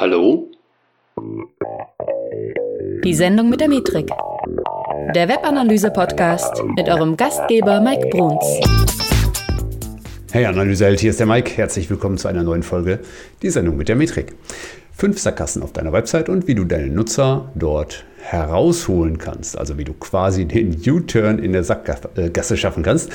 Hallo? 0.00 0.50
Die 3.04 3.12
Sendung 3.12 3.50
mit 3.50 3.60
der 3.60 3.68
Metrik. 3.68 4.08
Der 5.14 5.28
Webanalyse-Podcast 5.28 6.64
mit 6.74 6.88
eurem 6.88 7.18
Gastgeber 7.18 7.82
Mike 7.82 8.08
Bruns. 8.08 8.42
Hey 10.32 10.46
Analyseheld, 10.46 11.00
hier 11.00 11.10
ist 11.10 11.20
der 11.20 11.26
Mike. 11.26 11.54
Herzlich 11.54 11.90
willkommen 11.90 12.16
zu 12.16 12.28
einer 12.28 12.42
neuen 12.42 12.62
Folge, 12.62 13.00
die 13.42 13.50
Sendung 13.50 13.76
mit 13.76 13.90
der 13.90 13.96
Metrik. 13.96 14.32
Fünf 14.90 15.18
Sackgassen 15.18 15.62
auf 15.62 15.74
deiner 15.74 15.92
Website 15.92 16.30
und 16.30 16.48
wie 16.48 16.54
du 16.54 16.64
deine 16.64 16.86
Nutzer 16.86 17.52
dort 17.54 18.06
herausholen 18.22 19.18
kannst. 19.18 19.58
Also 19.58 19.76
wie 19.76 19.84
du 19.84 19.92
quasi 19.92 20.46
den 20.46 20.80
U-Turn 20.88 21.38
in 21.38 21.52
der 21.52 21.62
Sackgasse 21.62 22.56
schaffen 22.56 22.82
kannst. 22.82 23.12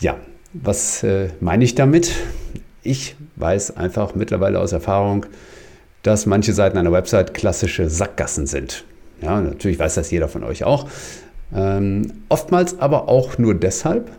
Ja, 0.00 0.18
was 0.52 1.04
äh, 1.04 1.30
meine 1.40 1.64
ich 1.64 1.74
damit? 1.74 2.12
Ich 2.82 3.16
weiß 3.36 3.78
einfach 3.78 4.14
mittlerweile 4.14 4.60
aus 4.60 4.72
Erfahrung, 4.72 5.24
dass 6.02 6.26
manche 6.26 6.52
Seiten 6.52 6.78
einer 6.78 6.92
Website 6.92 7.34
klassische 7.34 7.88
Sackgassen 7.88 8.46
sind. 8.46 8.84
Ja, 9.20 9.40
natürlich 9.40 9.78
weiß 9.78 9.94
das 9.94 10.10
jeder 10.10 10.28
von 10.28 10.44
euch 10.44 10.64
auch. 10.64 10.88
Ähm, 11.54 12.12
oftmals 12.28 12.80
aber 12.80 13.08
auch 13.08 13.38
nur 13.38 13.54
deshalb, 13.54 14.10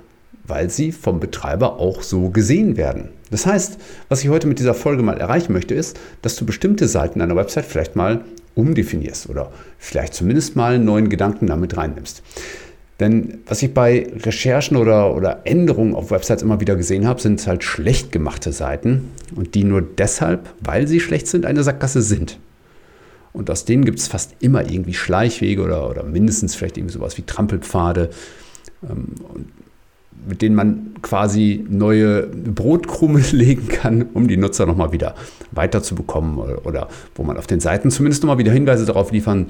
weil 0.45 0.69
sie 0.69 0.91
vom 0.91 1.19
Betreiber 1.19 1.79
auch 1.79 2.01
so 2.01 2.29
gesehen 2.29 2.77
werden. 2.77 3.09
Das 3.31 3.45
heißt, 3.45 3.77
was 4.09 4.23
ich 4.23 4.29
heute 4.29 4.47
mit 4.47 4.59
dieser 4.59 4.73
Folge 4.73 5.03
mal 5.03 5.19
erreichen 5.19 5.53
möchte, 5.53 5.73
ist, 5.73 5.99
dass 6.21 6.35
du 6.35 6.45
bestimmte 6.45 6.87
Seiten 6.87 7.21
einer 7.21 7.35
Website 7.35 7.65
vielleicht 7.65 7.95
mal 7.95 8.23
umdefinierst 8.55 9.29
oder 9.29 9.51
vielleicht 9.79 10.13
zumindest 10.13 10.55
mal 10.55 10.75
einen 10.75 10.85
neuen 10.85 11.09
Gedanken 11.09 11.47
damit 11.47 11.75
reinnimmst. 11.75 12.21
Denn 13.03 13.39
was 13.47 13.61
ich 13.61 13.73
bei 13.73 14.07
Recherchen 14.15 14.77
oder, 14.77 15.13
oder 15.13 15.41
Änderungen 15.43 15.93
auf 15.93 16.09
Websites 16.09 16.41
immer 16.41 16.61
wieder 16.61 16.77
gesehen 16.77 17.05
habe, 17.05 17.19
sind 17.19 17.45
halt 17.45 17.61
schlecht 17.61 18.13
gemachte 18.13 18.53
Seiten 18.53 19.09
und 19.35 19.55
die 19.55 19.65
nur 19.65 19.81
deshalb, 19.81 20.53
weil 20.61 20.87
sie 20.87 21.01
schlecht 21.01 21.27
sind, 21.27 21.45
eine 21.45 21.63
Sackgasse 21.63 22.01
sind. 22.01 22.39
Und 23.33 23.49
aus 23.49 23.65
denen 23.65 23.83
gibt 23.83 23.99
es 23.99 24.07
fast 24.07 24.35
immer 24.39 24.71
irgendwie 24.71 24.93
Schleichwege 24.93 25.61
oder, 25.61 25.89
oder 25.89 26.03
mindestens 26.03 26.55
vielleicht 26.55 26.77
irgendwie 26.77 26.93
sowas 26.93 27.17
wie 27.17 27.23
Trampelpfade, 27.23 28.09
ähm, 28.89 29.07
mit 30.25 30.41
denen 30.41 30.55
man 30.55 30.93
quasi 31.01 31.65
neue 31.67 32.27
Brotkrummel 32.27 33.25
legen 33.33 33.67
kann, 33.67 34.03
um 34.13 34.29
die 34.29 34.37
Nutzer 34.37 34.65
nochmal 34.65 34.93
wieder 34.93 35.13
weiterzubekommen 35.51 36.37
oder, 36.37 36.65
oder 36.65 36.87
wo 37.15 37.23
man 37.23 37.35
auf 37.35 37.47
den 37.47 37.59
Seiten 37.59 37.91
zumindest 37.91 38.23
nochmal 38.23 38.37
wieder 38.37 38.53
Hinweise 38.53 38.85
darauf 38.85 39.11
liefern 39.11 39.47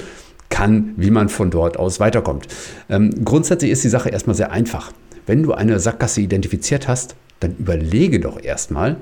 kann, 0.53 0.93
wie 0.97 1.09
man 1.09 1.29
von 1.29 1.49
dort 1.49 1.77
aus 1.77 1.99
weiterkommt. 1.99 2.47
Ähm, 2.87 3.25
grundsätzlich 3.25 3.71
ist 3.71 3.83
die 3.83 3.89
Sache 3.89 4.09
erstmal 4.09 4.35
sehr 4.35 4.51
einfach. 4.51 4.91
Wenn 5.25 5.41
du 5.41 5.53
eine 5.53 5.79
Sackgasse 5.79 6.21
identifiziert 6.21 6.87
hast, 6.87 7.15
dann 7.39 7.55
überlege 7.57 8.19
doch 8.19 8.39
erstmal, 8.41 8.97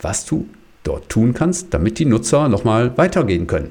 was 0.00 0.24
du 0.24 0.46
dort 0.84 1.08
tun 1.08 1.34
kannst, 1.34 1.74
damit 1.74 1.98
die 1.98 2.04
Nutzer 2.04 2.48
nochmal 2.48 2.96
weitergehen 2.96 3.48
können. 3.48 3.70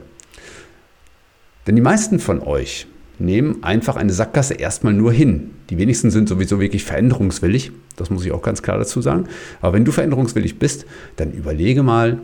Denn 1.65 1.77
die 1.77 1.81
meisten 1.81 2.19
von 2.19 2.41
euch 2.41 2.87
nehmen 3.19 3.63
einfach 3.63 3.95
eine 3.95 4.11
Sackgasse 4.11 4.55
erstmal 4.55 4.93
nur 4.93 5.13
hin. 5.13 5.51
Die 5.69 5.77
wenigsten 5.77 6.11
sind 6.11 6.27
sowieso 6.27 6.59
wirklich 6.59 6.83
veränderungswillig, 6.83 7.71
das 7.95 8.09
muss 8.09 8.25
ich 8.25 8.33
auch 8.33 8.41
ganz 8.41 8.61
klar 8.61 8.77
dazu 8.77 9.01
sagen. 9.01 9.27
Aber 9.61 9.71
wenn 9.71 9.85
du 9.85 9.93
veränderungswillig 9.93 10.59
bist, 10.59 10.85
dann 11.15 11.31
überlege 11.31 11.83
mal, 11.83 12.19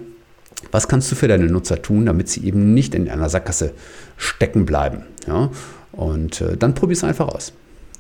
was 0.72 0.88
kannst 0.88 1.12
du 1.12 1.16
für 1.16 1.28
deine 1.28 1.46
Nutzer 1.46 1.82
tun, 1.82 2.06
damit 2.06 2.30
sie 2.30 2.46
eben 2.46 2.74
nicht 2.74 2.96
in 2.96 3.10
einer 3.10 3.30
Sackgasse 3.30 3.74
stecken 4.18 4.66
bleiben? 4.66 5.04
Ja? 5.28 5.50
Und 5.92 6.42
äh, 6.42 6.58
dann 6.58 6.74
probier 6.74 6.94
es 6.94 7.04
einfach 7.04 7.28
aus. 7.28 7.54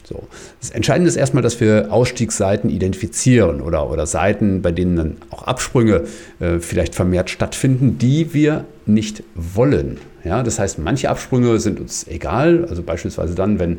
So. 0.04 0.28
Das 0.60 0.72
Entscheidende 0.72 1.08
ist 1.08 1.16
erstmal, 1.16 1.44
dass 1.44 1.60
wir 1.60 1.88
Ausstiegsseiten 1.92 2.70
identifizieren 2.70 3.62
oder, 3.62 3.90
oder 3.90 4.06
Seiten, 4.06 4.62
bei 4.62 4.72
denen 4.72 4.96
dann 4.96 5.18
auch 5.30 5.44
Absprünge 5.44 6.04
äh, 6.40 6.60
vielleicht 6.60 6.96
vermehrt 6.96 7.30
stattfinden, 7.30 7.98
die 7.98 8.34
wir 8.34 8.66
nicht 8.86 9.24
wollen. 9.36 9.98
Ja, 10.24 10.44
das 10.44 10.60
heißt, 10.60 10.80
manche 10.80 11.10
Absprünge 11.10 11.60
sind 11.60 11.80
uns 11.80 12.08
egal. 12.08 12.66
Also 12.70 12.84
beispielsweise 12.84 13.36
dann, 13.36 13.60
wenn, 13.60 13.78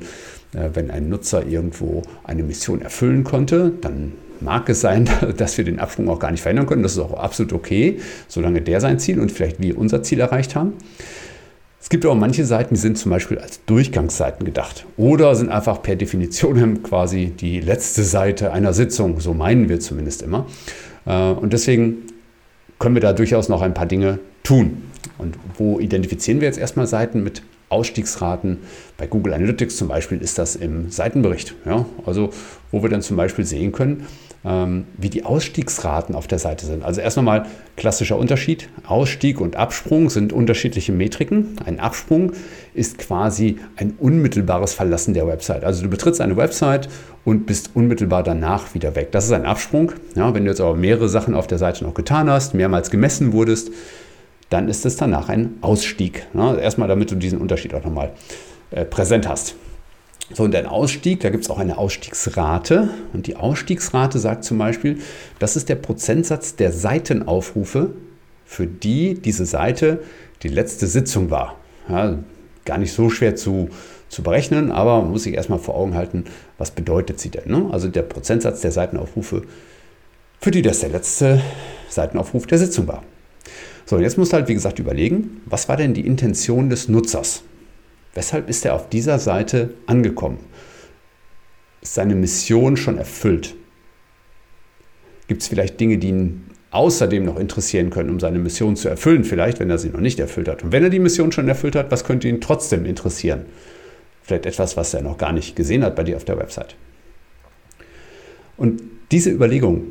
äh, 0.54 0.70
wenn 0.72 0.90
ein 0.90 1.08
Nutzer 1.08 1.46
irgendwo 1.46 2.02
eine 2.22 2.42
Mission 2.42 2.80
erfüllen 2.80 3.24
konnte, 3.24 3.72
dann 3.80 4.12
mag 4.44 4.68
es 4.68 4.80
sein, 4.80 5.08
dass 5.36 5.58
wir 5.58 5.64
den 5.64 5.80
Absprung 5.80 6.08
auch 6.08 6.18
gar 6.18 6.30
nicht 6.30 6.42
verändern 6.42 6.66
können. 6.66 6.82
Das 6.82 6.92
ist 6.92 6.98
auch 6.98 7.14
absolut 7.14 7.52
okay, 7.52 7.98
solange 8.28 8.60
der 8.60 8.80
sein 8.80 8.98
Ziel 8.98 9.18
und 9.18 9.32
vielleicht 9.32 9.60
wir 9.60 9.76
unser 9.78 10.02
Ziel 10.02 10.20
erreicht 10.20 10.54
haben. 10.54 10.74
Es 11.80 11.90
gibt 11.90 12.06
auch 12.06 12.14
manche 12.14 12.46
Seiten, 12.46 12.76
die 12.76 12.80
sind 12.80 12.96
zum 12.96 13.10
Beispiel 13.10 13.38
als 13.38 13.62
Durchgangsseiten 13.66 14.46
gedacht 14.46 14.86
oder 14.96 15.34
sind 15.34 15.50
einfach 15.50 15.82
per 15.82 15.96
Definition 15.96 16.82
quasi 16.82 17.26
die 17.26 17.60
letzte 17.60 18.04
Seite 18.04 18.52
einer 18.52 18.72
Sitzung. 18.72 19.20
So 19.20 19.34
meinen 19.34 19.68
wir 19.68 19.80
zumindest 19.80 20.22
immer. 20.22 20.46
Äh, 21.04 21.32
und 21.32 21.52
deswegen 21.52 21.98
können 22.78 22.94
wir 22.94 23.02
da 23.02 23.12
durchaus 23.12 23.48
noch 23.48 23.60
ein 23.60 23.74
paar 23.74 23.86
Dinge 23.86 24.18
tun. 24.42 24.82
Und 25.18 25.36
wo 25.58 25.78
identifizieren 25.78 26.40
wir 26.40 26.48
jetzt 26.48 26.58
erstmal 26.58 26.86
Seiten 26.86 27.22
mit 27.22 27.42
Ausstiegsraten. 27.68 28.58
Bei 28.96 29.06
Google 29.06 29.34
Analytics 29.34 29.76
zum 29.76 29.88
Beispiel 29.88 30.22
ist 30.22 30.38
das 30.38 30.56
im 30.56 30.90
Seitenbericht. 30.90 31.54
Ja? 31.66 31.84
Also 32.06 32.30
wo 32.70 32.82
wir 32.82 32.88
dann 32.88 33.02
zum 33.02 33.16
Beispiel 33.16 33.44
sehen 33.44 33.72
können, 33.72 34.06
wie 34.44 35.08
die 35.08 35.24
Ausstiegsraten 35.24 36.14
auf 36.14 36.26
der 36.26 36.38
Seite 36.38 36.66
sind. 36.66 36.84
Also 36.84 37.00
erst 37.00 37.16
nochmal 37.16 37.46
klassischer 37.76 38.18
Unterschied. 38.18 38.68
Ausstieg 38.86 39.40
und 39.40 39.56
Absprung 39.56 40.10
sind 40.10 40.34
unterschiedliche 40.34 40.92
Metriken. 40.92 41.56
Ein 41.64 41.80
Absprung 41.80 42.32
ist 42.74 42.98
quasi 42.98 43.58
ein 43.76 43.94
unmittelbares 43.98 44.74
Verlassen 44.74 45.14
der 45.14 45.26
Website. 45.26 45.64
Also 45.64 45.82
du 45.82 45.88
betrittst 45.88 46.20
eine 46.20 46.36
Website 46.36 46.90
und 47.24 47.46
bist 47.46 47.70
unmittelbar 47.72 48.22
danach 48.22 48.74
wieder 48.74 48.94
weg. 48.94 49.12
Das 49.12 49.24
ist 49.24 49.32
ein 49.32 49.46
Absprung. 49.46 49.92
Ja, 50.14 50.34
wenn 50.34 50.44
du 50.44 50.50
jetzt 50.50 50.60
aber 50.60 50.76
mehrere 50.76 51.08
Sachen 51.08 51.34
auf 51.34 51.46
der 51.46 51.58
Seite 51.58 51.82
noch 51.82 51.94
getan 51.94 52.28
hast, 52.28 52.52
mehrmals 52.52 52.90
gemessen 52.90 53.32
wurdest, 53.32 53.70
dann 54.50 54.68
ist 54.68 54.84
es 54.84 54.96
danach 54.96 55.30
ein 55.30 55.54
Ausstieg. 55.62 56.26
Ne? 56.34 56.60
Erstmal, 56.60 56.88
damit 56.88 57.10
du 57.10 57.14
diesen 57.14 57.40
Unterschied 57.40 57.72
auch 57.72 57.82
nochmal 57.82 58.12
äh, 58.72 58.84
präsent 58.84 59.26
hast. 59.26 59.56
So, 60.32 60.44
und 60.44 60.54
ein 60.54 60.66
Ausstieg, 60.66 61.20
da 61.20 61.28
gibt 61.28 61.44
es 61.44 61.50
auch 61.50 61.58
eine 61.58 61.76
Ausstiegsrate. 61.76 62.88
Und 63.12 63.26
die 63.26 63.36
Ausstiegsrate 63.36 64.18
sagt 64.18 64.44
zum 64.44 64.56
Beispiel, 64.56 64.98
das 65.38 65.56
ist 65.56 65.68
der 65.68 65.74
Prozentsatz 65.74 66.56
der 66.56 66.72
Seitenaufrufe, 66.72 67.90
für 68.46 68.66
die 68.66 69.14
diese 69.14 69.44
Seite 69.44 70.02
die 70.42 70.48
letzte 70.48 70.86
Sitzung 70.86 71.30
war. 71.30 71.56
Ja, 71.88 72.18
gar 72.64 72.78
nicht 72.78 72.92
so 72.92 73.10
schwer 73.10 73.36
zu, 73.36 73.68
zu 74.08 74.22
berechnen, 74.22 74.72
aber 74.72 75.02
man 75.02 75.10
muss 75.10 75.24
sich 75.24 75.34
erstmal 75.34 75.58
vor 75.58 75.74
Augen 75.74 75.94
halten, 75.94 76.24
was 76.56 76.70
bedeutet 76.70 77.20
sie 77.20 77.30
denn? 77.30 77.50
Ne? 77.50 77.68
Also 77.70 77.88
der 77.88 78.02
Prozentsatz 78.02 78.62
der 78.62 78.72
Seitenaufrufe, 78.72 79.42
für 80.40 80.50
die 80.50 80.62
das 80.62 80.80
der 80.80 80.90
letzte 80.90 81.42
Seitenaufruf 81.90 82.46
der 82.46 82.58
Sitzung 82.58 82.88
war. 82.88 83.02
So, 83.84 83.96
und 83.96 84.02
jetzt 84.02 84.16
musst 84.16 84.32
du 84.32 84.36
halt, 84.36 84.48
wie 84.48 84.54
gesagt, 84.54 84.78
überlegen, 84.78 85.42
was 85.44 85.68
war 85.68 85.76
denn 85.76 85.92
die 85.92 86.06
Intention 86.06 86.70
des 86.70 86.88
Nutzers? 86.88 87.42
Weshalb 88.14 88.48
ist 88.48 88.64
er 88.64 88.74
auf 88.74 88.88
dieser 88.88 89.18
Seite 89.18 89.74
angekommen? 89.86 90.38
Ist 91.80 91.94
seine 91.94 92.14
Mission 92.14 92.76
schon 92.76 92.98
erfüllt? 92.98 93.54
Gibt 95.26 95.42
es 95.42 95.48
vielleicht 95.48 95.80
Dinge, 95.80 95.98
die 95.98 96.08
ihn 96.08 96.44
außerdem 96.70 97.24
noch 97.24 97.38
interessieren 97.38 97.90
können, 97.90 98.10
um 98.10 98.20
seine 98.20 98.38
Mission 98.38 98.76
zu 98.76 98.88
erfüllen, 98.88 99.24
vielleicht, 99.24 99.60
wenn 99.60 99.70
er 99.70 99.78
sie 99.78 99.90
noch 99.90 100.00
nicht 100.00 100.18
erfüllt 100.20 100.48
hat? 100.48 100.62
Und 100.64 100.72
wenn 100.72 100.82
er 100.82 100.90
die 100.90 100.98
Mission 100.98 101.32
schon 101.32 101.48
erfüllt 101.48 101.76
hat, 101.76 101.90
was 101.90 102.04
könnte 102.04 102.28
ihn 102.28 102.40
trotzdem 102.40 102.84
interessieren? 102.84 103.46
Vielleicht 104.22 104.46
etwas, 104.46 104.76
was 104.76 104.94
er 104.94 105.02
noch 105.02 105.18
gar 105.18 105.32
nicht 105.32 105.56
gesehen 105.56 105.84
hat 105.84 105.96
bei 105.96 106.02
dir 106.02 106.16
auf 106.16 106.24
der 106.24 106.38
Website. 106.38 106.76
Und 108.56 108.82
diese 109.10 109.30
Überlegung, 109.30 109.84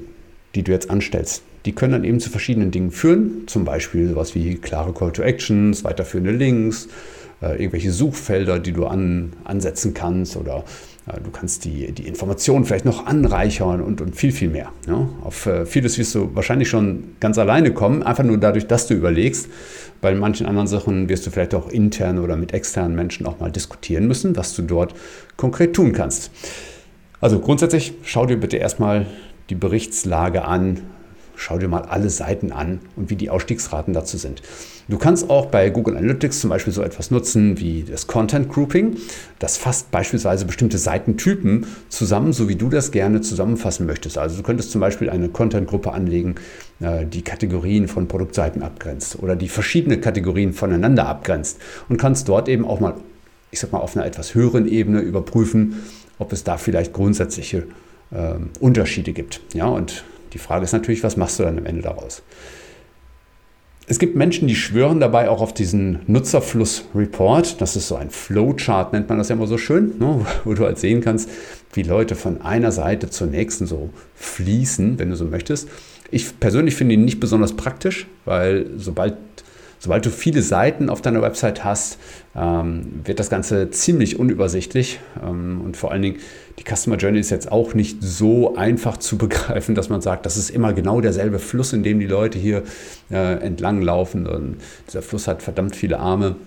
die 0.55 0.63
du 0.63 0.71
jetzt 0.71 0.89
anstellst, 0.89 1.43
die 1.65 1.73
können 1.73 1.93
dann 1.93 2.03
eben 2.03 2.19
zu 2.19 2.29
verschiedenen 2.29 2.71
Dingen 2.71 2.91
führen, 2.91 3.43
zum 3.47 3.63
Beispiel 3.63 4.09
sowas 4.09 4.35
wie 4.35 4.55
klare 4.55 4.93
Call 4.93 5.11
to 5.11 5.21
Actions, 5.21 5.83
weiterführende 5.83 6.31
Links, 6.31 6.89
äh, 7.43 7.55
irgendwelche 7.55 7.91
Suchfelder, 7.91 8.59
die 8.59 8.71
du 8.71 8.85
an, 8.85 9.33
ansetzen 9.43 9.93
kannst 9.93 10.37
oder 10.37 10.63
äh, 11.07 11.19
du 11.21 11.29
kannst 11.31 11.65
die, 11.65 11.91
die 11.91 12.07
Informationen 12.07 12.65
vielleicht 12.65 12.85
noch 12.85 13.05
anreichern 13.05 13.81
und, 13.81 14.01
und 14.01 14.15
viel, 14.15 14.31
viel 14.31 14.49
mehr. 14.49 14.71
Ja? 14.87 15.09
Auf 15.23 15.45
äh, 15.45 15.65
vieles 15.65 15.97
wirst 15.97 16.15
du 16.15 16.33
wahrscheinlich 16.35 16.69
schon 16.69 17.15
ganz 17.19 17.37
alleine 17.37 17.73
kommen, 17.73 18.03
einfach 18.03 18.23
nur 18.23 18.37
dadurch, 18.37 18.67
dass 18.67 18.87
du 18.87 18.93
überlegst. 18.93 19.49
Bei 20.01 20.13
manchen 20.15 20.45
anderen 20.47 20.67
Sachen 20.67 21.09
wirst 21.09 21.25
du 21.25 21.31
vielleicht 21.31 21.53
auch 21.53 21.69
intern 21.69 22.19
oder 22.19 22.35
mit 22.35 22.53
externen 22.53 22.95
Menschen 22.95 23.25
auch 23.25 23.39
mal 23.39 23.51
diskutieren 23.51 24.07
müssen, 24.07 24.35
was 24.35 24.55
du 24.55 24.61
dort 24.61 24.93
konkret 25.37 25.73
tun 25.73 25.93
kannst. 25.93 26.31
Also 27.21 27.39
grundsätzlich 27.39 27.93
schau 28.03 28.25
dir 28.25 28.37
bitte 28.37 28.57
erstmal 28.57 29.05
die 29.49 29.55
Berichtslage 29.55 30.45
an, 30.45 30.81
schau 31.35 31.57
dir 31.57 31.67
mal 31.67 31.83
alle 31.83 32.09
Seiten 32.09 32.51
an 32.51 32.79
und 32.95 33.09
wie 33.09 33.15
die 33.15 33.29
Ausstiegsraten 33.29 33.93
dazu 33.93 34.17
sind. 34.17 34.41
Du 34.89 34.97
kannst 34.97 35.29
auch 35.29 35.45
bei 35.45 35.69
Google 35.69 35.95
Analytics 35.95 36.41
zum 36.41 36.49
Beispiel 36.49 36.73
so 36.73 36.81
etwas 36.81 37.09
nutzen 37.09 37.59
wie 37.59 37.83
das 37.83 38.07
Content 38.07 38.49
Grouping. 38.49 38.97
Das 39.39 39.55
fasst 39.55 39.91
beispielsweise 39.91 40.45
bestimmte 40.45 40.77
Seitentypen 40.77 41.65
zusammen, 41.87 42.33
so 42.33 42.49
wie 42.49 42.55
du 42.55 42.69
das 42.69 42.91
gerne 42.91 43.21
zusammenfassen 43.21 43.85
möchtest. 43.85 44.17
Also 44.17 44.35
du 44.35 44.43
könntest 44.43 44.71
zum 44.71 44.81
Beispiel 44.81 45.09
eine 45.09 45.29
Content-Gruppe 45.29 45.93
anlegen, 45.93 46.35
äh, 46.81 47.05
die 47.05 47.21
Kategorien 47.21 47.87
von 47.87 48.09
Produktseiten 48.09 48.61
abgrenzt 48.61 49.19
oder 49.21 49.37
die 49.37 49.47
verschiedene 49.47 49.99
Kategorien 49.99 50.51
voneinander 50.51 51.07
abgrenzt 51.07 51.59
und 51.87 51.97
kannst 51.97 52.27
dort 52.27 52.49
eben 52.49 52.65
auch 52.65 52.81
mal, 52.81 52.95
ich 53.51 53.59
sag 53.59 53.71
mal, 53.71 53.79
auf 53.79 53.95
einer 53.95 54.05
etwas 54.05 54.35
höheren 54.35 54.67
Ebene 54.67 54.99
überprüfen, 54.99 55.83
ob 56.19 56.33
es 56.33 56.43
da 56.43 56.57
vielleicht 56.57 56.91
grundsätzliche 56.91 57.67
äh, 58.11 58.33
Unterschiede 58.59 59.13
gibt. 59.13 59.39
Ja, 59.53 59.67
und 59.67 60.03
die 60.33 60.39
Frage 60.39 60.65
ist 60.65 60.73
natürlich, 60.73 61.03
was 61.03 61.17
machst 61.17 61.39
du 61.39 61.43
dann 61.43 61.57
am 61.57 61.65
Ende 61.65 61.81
daraus? 61.81 62.23
es 63.85 63.99
gibt 63.99 64.15
Menschen, 64.15 64.47
die 64.47 64.55
schwören 64.55 64.99
dabei 64.99 65.29
auch 65.29 65.41
auf 65.41 65.53
diesen 65.53 65.99
Nutzerfluss-Report. 66.07 67.59
Das 67.59 67.75
ist 67.75 67.87
so 67.87 67.95
ein 67.95 68.09
Flowchart, 68.09 68.93
nennt 68.93 69.09
man 69.09 69.17
das 69.17 69.29
ja 69.29 69.35
immer 69.35 69.47
so 69.47 69.57
schön, 69.57 69.97
ne? 69.99 70.25
wo 70.45 70.53
du 70.53 70.63
halt 70.63 70.79
sehen 70.79 71.01
kannst, 71.01 71.29
wie 71.73 71.83
Leute 71.83 72.15
von 72.15 72.41
einer 72.41 72.71
Seite 72.71 73.09
zur 73.09 73.27
nächsten 73.27 73.65
so 73.65 73.89
fließen, 74.15 74.99
wenn 74.99 75.09
du 75.09 75.15
so 75.15 75.25
möchtest. 75.25 75.67
Ich 76.11 76.39
persönlich 76.39 76.75
finde 76.75 76.93
ihn 76.93 77.05
nicht 77.05 77.19
besonders 77.19 77.53
praktisch, 77.53 78.07
weil 78.25 78.67
sobald 78.77 79.15
Sobald 79.83 80.05
du 80.05 80.11
viele 80.11 80.41
Seiten 80.41 80.89
auf 80.89 81.01
deiner 81.01 81.21
Website 81.21 81.65
hast, 81.65 81.97
ähm, 82.37 83.01
wird 83.03 83.19
das 83.19 83.29
Ganze 83.29 83.69
ziemlich 83.69 84.17
unübersichtlich. 84.17 85.01
Ähm, 85.21 85.59
und 85.59 85.75
vor 85.75 85.91
allen 85.91 86.01
Dingen, 86.01 86.19
die 86.57 86.63
Customer 86.63 86.95
Journey 86.95 87.19
ist 87.19 87.31
jetzt 87.31 87.51
auch 87.51 87.73
nicht 87.73 87.97
so 87.99 88.55
einfach 88.55 88.95
zu 88.95 89.17
begreifen, 89.23 89.75
dass 89.75 89.89
man 89.89 89.99
sagt, 89.99 90.25
das 90.25 90.37
ist 90.37 90.51
immer 90.51 90.71
genau 90.71 91.01
derselbe 91.01 91.37
Fluss, 91.37 91.73
in 91.73 91.83
dem 91.83 91.99
die 91.99 92.07
Leute 92.07 92.39
hier 92.39 92.63
äh, 93.11 93.43
entlang 93.43 93.81
laufen. 93.81 94.25
Und 94.25 94.55
dieser 94.87 95.01
Fluss 95.01 95.27
hat 95.27 95.43
verdammt 95.43 95.75
viele 95.75 95.99
Arme. 95.99 96.37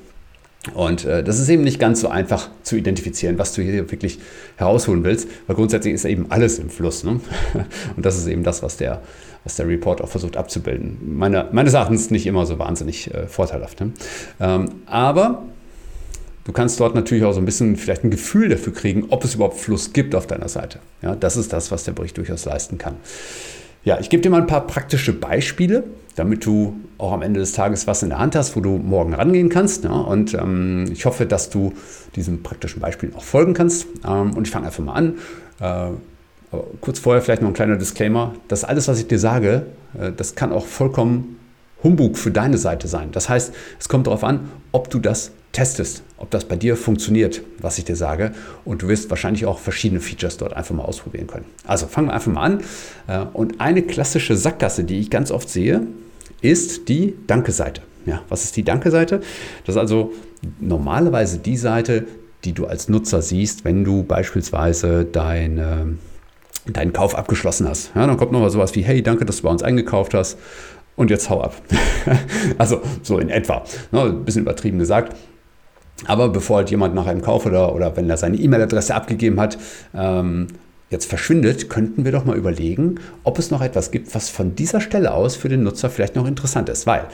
Und 0.73 1.05
äh, 1.05 1.23
das 1.23 1.39
ist 1.39 1.51
eben 1.51 1.63
nicht 1.63 1.79
ganz 1.79 2.01
so 2.01 2.09
einfach 2.09 2.49
zu 2.63 2.75
identifizieren, 2.75 3.37
was 3.39 3.53
du 3.53 3.61
hier 3.61 3.91
wirklich 3.91 4.19
herausholen 4.57 5.05
willst, 5.05 5.29
weil 5.47 5.57
grundsätzlich 5.57 5.93
ist 5.93 6.07
eben 6.07 6.31
alles 6.31 6.59
im 6.59 6.71
Fluss. 6.71 7.05
Ne? 7.05 7.21
Und 7.97 8.07
das 8.07 8.17
ist 8.17 8.29
eben 8.29 8.45
das, 8.45 8.63
was 8.63 8.79
der 8.79 9.03
was 9.47 9.55
der 9.55 9.69
Report 9.69 10.03
auch 10.03 10.09
versucht 10.09 10.37
abzubilden. 10.37 10.99
Meine, 11.07 11.49
meines 11.53 11.73
Erachtens 11.73 12.11
nicht 12.11 12.27
immer 12.27 12.45
so 12.47 12.59
wahnsinnig 12.59 13.15
äh, 13.15 13.29
vorteilhaft. 13.29 13.81
Ne? 13.81 13.93
Ähm, 14.41 14.67
aber 14.87 15.45
du 16.45 16.51
kannst 16.51 16.81
dort 16.81 16.97
natürlich 16.97 17.23
auch 17.23 17.33
so 17.33 17.39
ein 17.39 17.45
bisschen 17.45 17.77
vielleicht 17.77 18.03
ein 18.03 18.11
Gefühl 18.11 18.49
dafür 18.49 18.75
kriegen, 18.75 19.07
ob 19.11 19.25
es 19.25 19.37
überhaupt 19.37 19.57
Fluss 19.57 19.93
gibt 19.93 20.17
auf 20.17 20.27
deiner 20.27 20.49
Seite. 20.49 20.81
Ja, 21.01 21.15
das 21.15 21.37
ist 21.37 21.53
das, 21.53 21.71
was 21.71 21.85
der 21.85 21.93
Bericht 21.93 22.19
durchaus 22.19 22.45
leisten 22.45 22.77
kann. 22.77 22.97
Ja, 23.85 24.01
ich 24.01 24.11
gebe 24.11 24.21
dir 24.21 24.31
mal 24.31 24.41
ein 24.41 24.49
paar 24.49 24.67
praktische 24.67 25.13
Beispiele, 25.13 25.85
damit 26.17 26.45
du 26.45 26.75
auch 26.99 27.13
am 27.13 27.23
Ende 27.23 27.39
des 27.39 27.53
Tages 27.53 27.87
was 27.87 28.03
in 28.03 28.09
der 28.09 28.19
Hand 28.19 28.35
hast, 28.35 28.57
wo 28.57 28.61
du 28.61 28.79
morgen 28.79 29.15
rangehen 29.15 29.49
kannst. 29.49 29.85
Ja, 29.85 29.93
und 29.93 30.35
ähm, 30.35 30.87
ich 30.91 31.05
hoffe, 31.05 31.25
dass 31.25 31.51
du 31.51 31.73
diesem 32.17 32.43
praktischen 32.43 32.81
Beispiel 32.81 33.13
auch 33.15 33.23
folgen 33.23 33.55
kannst. 33.55 33.87
Ähm, 34.05 34.37
und 34.37 34.49
ich 34.49 34.51
fange 34.51 34.67
einfach 34.67 34.83
mal 34.83 34.95
an. 34.95 35.19
Äh, 35.61 35.91
kurz 36.81 36.99
vorher 36.99 37.23
vielleicht 37.23 37.43
noch 37.43 37.49
ein 37.49 37.55
kleiner 37.55 37.77
Disclaimer. 37.77 38.35
Das 38.49 38.65
alles, 38.65 38.89
was 38.89 38.99
ich 39.01 39.09
dir 39.09 39.19
sage, 39.19 39.67
äh, 39.99 40.13
das 40.13 40.35
kann 40.35 40.53
auch 40.53 40.67
vollkommen 40.67 41.39
Humbug 41.83 42.17
für 42.17 42.31
deine 42.31 42.59
Seite 42.59 42.89
sein. 42.89 43.11
Das 43.13 43.29
heißt, 43.29 43.53
es 43.79 43.89
kommt 43.89 44.07
darauf 44.07 44.25
an, 44.25 44.51
ob 44.73 44.91
du 44.91 44.99
das 44.99 45.33
testest, 45.53 46.03
ob 46.19 46.31
das 46.31 46.45
bei 46.45 46.57
dir 46.57 46.77
funktioniert, 46.77 47.43
was 47.61 47.79
ich 47.79 47.85
dir 47.85 47.97
sage. 47.97 48.33
Und 48.65 48.83
du 48.83 48.89
wirst 48.89 49.09
wahrscheinlich 49.11 49.47
auch 49.47 49.59
verschiedene 49.59 50.01
Features 50.01 50.37
dort 50.37 50.55
einfach 50.55 50.75
mal 50.75 50.85
ausprobieren 50.85 51.27
können. 51.27 51.47
Also 51.67 51.87
fangen 51.87 52.09
wir 52.09 52.15
einfach 52.15 52.33
mal 52.33 52.43
an. 52.43 52.61
Äh, 53.07 53.25
und 53.33 53.61
eine 53.61 53.83
klassische 53.83 54.37
Sackgasse, 54.37 54.85
die 54.85 54.99
ich 54.99 55.11
ganz 55.11 55.31
oft 55.31 55.49
sehe, 55.49 55.87
ist 56.43 56.89
die 56.89 57.15
Danke-Seite. 57.27 57.83
Ja, 58.05 58.23
was 58.29 58.45
ist 58.45 58.57
die 58.57 58.63
Danke-Seite? 58.63 59.21
Das 59.65 59.75
ist 59.75 59.81
also 59.81 60.13
normalerweise 60.61 61.39
die 61.39 61.57
Seite, 61.57 62.07
die 62.45 62.53
du 62.53 62.67
als 62.67 62.89
Nutzer 62.89 63.23
siehst, 63.23 63.65
wenn 63.65 63.83
du 63.83 64.05
beispielsweise 64.05 65.05
deine 65.05 65.97
deinen 66.73 66.93
Kauf 66.93 67.15
abgeschlossen 67.15 67.69
hast. 67.69 67.93
Ja, 67.95 68.07
dann 68.07 68.17
kommt 68.17 68.33
noch 68.33 68.41
mal 68.41 68.51
sowas 68.51 68.75
wie, 68.75 68.83
hey, 68.83 69.03
danke, 69.03 69.25
dass 69.25 69.39
du 69.39 69.43
bei 69.45 69.51
uns 69.51 69.63
eingekauft 69.63 70.15
hast 70.15 70.39
und 70.97 71.11
jetzt 71.11 71.31
hau 71.31 71.43
ab. 71.43 71.55
also 72.59 72.81
so 73.03 73.19
in 73.19 73.29
etwa. 73.29 73.65
Ne, 73.93 74.03
ein 74.03 74.25
bisschen 74.25 74.43
übertrieben 74.43 74.79
gesagt. 74.79 75.17
Aber 76.07 76.29
bevor 76.29 76.59
halt 76.59 76.71
jemand 76.71 76.95
nach 76.95 77.07
einem 77.07 77.23
Kauf 77.23 77.47
oder, 77.47 77.75
oder 77.75 77.97
wenn 77.97 78.11
er 78.11 78.17
seine 78.17 78.37
E-Mail-Adresse 78.37 78.95
abgegeben 78.95 79.41
hat, 79.41 79.57
ähm, 79.95 80.49
jetzt 80.91 81.07
verschwindet, 81.07 81.71
könnten 81.71 82.05
wir 82.05 82.13
doch 82.13 82.25
mal 82.25 82.37
überlegen, 82.37 82.97
ob 83.25 83.39
es 83.39 83.51
noch 83.51 83.63
etwas 83.63 83.91
gibt, 83.91 84.15
was 84.15 84.29
von 84.29 84.55
dieser 84.55 84.81
Stelle 84.81 85.13
aus 85.13 85.37
für 85.37 85.49
den 85.49 85.63
Nutzer 85.63 85.91
vielleicht 85.91 86.15
noch 86.15 86.27
interessant 86.27 86.69
ist. 86.69 86.87
Weil, 86.87 87.07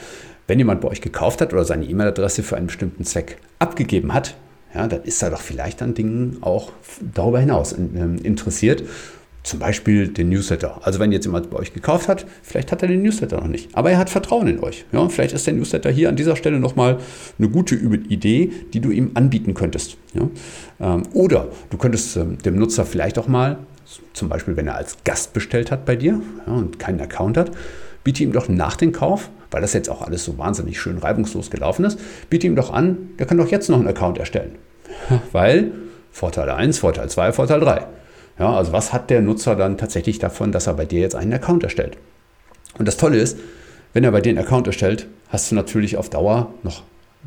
wenn 0.47 0.59
jemand 0.59 0.81
bei 0.81 0.89
euch 0.89 1.01
gekauft 1.01 1.41
hat 1.41 1.53
oder 1.53 1.65
seine 1.65 1.85
E-Mail-Adresse 1.85 2.43
für 2.43 2.57
einen 2.57 2.67
bestimmten 2.67 3.05
Zweck 3.05 3.39
abgegeben 3.59 4.13
hat, 4.13 4.35
ja, 4.75 4.87
dann 4.89 5.03
ist 5.03 5.23
er 5.23 5.31
doch 5.31 5.41
vielleicht 5.41 5.83
an 5.83 5.95
Dingen 5.95 6.39
auch 6.41 6.73
darüber 7.15 7.39
hinaus 7.39 7.73
ähm, 7.73 8.19
interessiert 8.23 8.83
zum 9.43 9.59
Beispiel 9.59 10.09
den 10.09 10.29
Newsletter. 10.29 10.81
Also 10.83 11.01
wenn 11.01 11.11
jetzt 11.13 11.25
jemand 11.25 11.51
bei 11.51 11.59
euch 11.59 11.75
gekauft 11.75 12.09
hat, 12.09 12.27
vielleicht 12.43 12.71
hat 12.71 12.83
er 12.83 12.89
den 12.89 13.03
Newsletter 13.03 13.41
noch 13.41 13.49
nicht, 13.49 13.75
aber 13.75 13.91
er 13.91 13.99
hat 13.99 14.11
Vertrauen 14.11 14.47
in 14.47 14.61
euch. 14.61 14.85
Ja, 14.93 15.09
vielleicht 15.09 15.35
ist 15.35 15.47
der 15.47 15.55
Newsletter 15.55 15.91
hier 15.91 16.09
an 16.09 16.17
dieser 16.17 16.37
Stelle 16.37 16.61
nochmal 16.61 16.99
eine 17.39 17.49
gute 17.49 17.75
Idee, 17.75 18.53
die 18.73 18.81
du 18.81 18.91
ihm 18.91 19.13
anbieten 19.15 19.55
könntest. 19.55 19.97
Ja, 20.15 20.29
ähm, 20.81 21.03
oder 21.13 21.49
du 21.71 21.77
könntest 21.77 22.17
ähm, 22.17 22.39
dem 22.39 22.57
Nutzer 22.57 22.87
vielleicht 22.87 23.19
auch 23.19 23.29
mal, 23.29 23.59
zum 24.13 24.29
Beispiel 24.29 24.57
wenn 24.57 24.69
er 24.69 24.77
als 24.77 24.99
Gast 25.05 25.33
bestellt 25.33 25.71
hat 25.71 25.85
bei 25.85 25.97
dir 25.97 26.21
ja, 26.47 26.53
und 26.53 26.79
keinen 26.79 27.01
Account 27.01 27.37
hat, 27.37 27.51
biete 28.05 28.23
ihm 28.23 28.33
doch 28.33 28.49
nach 28.49 28.77
dem 28.77 28.93
Kauf, 28.93 29.31
weil 29.51 29.61
das 29.61 29.73
jetzt 29.73 29.91
auch 29.91 30.03
alles 30.03 30.25
so 30.25 30.39
wahnsinnig 30.39 30.81
schön 30.81 30.99
reibungslos 30.99 31.51
gelaufen 31.51 31.85
ist, 31.85 31.99
biete 32.31 32.47
ihm 32.47 32.57
doch 32.57 32.73
an, 32.73 33.11
der 33.19 33.27
kann 33.27 33.39
doch 33.39 33.49
jetzt 33.49 33.69
noch 33.69 33.79
einen 33.79 33.89
Account 33.89 34.19
erstellen. 34.19 34.57
Weil 35.33 35.73
Vorteil 36.11 36.51
1, 36.51 36.79
Vorteil 36.79 37.09
2, 37.09 37.33
Vorteil 37.33 37.61
3. 37.61 37.87
Ja, 38.39 38.55
also 38.55 38.73
was 38.73 38.93
hat 38.93 39.11
der 39.11 39.21
Nutzer 39.21 39.57
dann 39.57 39.79
tatsächlich 39.79 40.19
davon, 40.19 40.53
dass 40.53 40.67
er 40.67 40.75
bei 40.75 40.85
dir 40.85 41.01
jetzt 41.01 41.15
einen 41.15 41.33
Account 41.33 41.63
erstellt? 41.63 41.97
Und 42.79 42.89
das 42.89 42.97
Tolle 42.97 43.19
ist, 43.19 43.39
wenn 43.93 44.05
er 44.05 44.13
bei 44.13 44.21
dir 44.21 44.31
einen 44.31 44.39
Account 44.39 44.67
erstellt, 44.67 45.07
hast 45.29 45.51
du 45.51 45.55
natürlich 45.55 45.97
auf 45.97 46.09
Dauer 46.09 46.53
noch 46.63 46.83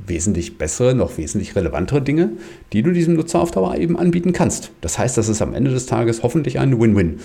wesentlich 0.08 0.58
bessere, 0.58 0.94
noch 0.94 1.18
wesentlich 1.18 1.56
relevantere 1.56 2.02
Dinge, 2.02 2.32
die 2.74 2.82
du 2.82 2.92
diesem 2.92 3.16
Nutzer 3.16 3.40
auf 3.40 3.52
Dauer 3.52 3.76
eben 3.78 3.98
anbieten 3.98 4.34
kannst. 4.34 4.72
Das 4.82 4.98
heißt, 4.98 5.18
das 5.18 5.30
ist 5.30 5.42
am 5.42 5.54
Ende 5.54 5.72
des 5.72 5.86
Tages 5.86 6.24
hoffentlich 6.24 6.60
ein 6.60 6.80
Win-Win. 6.80 7.20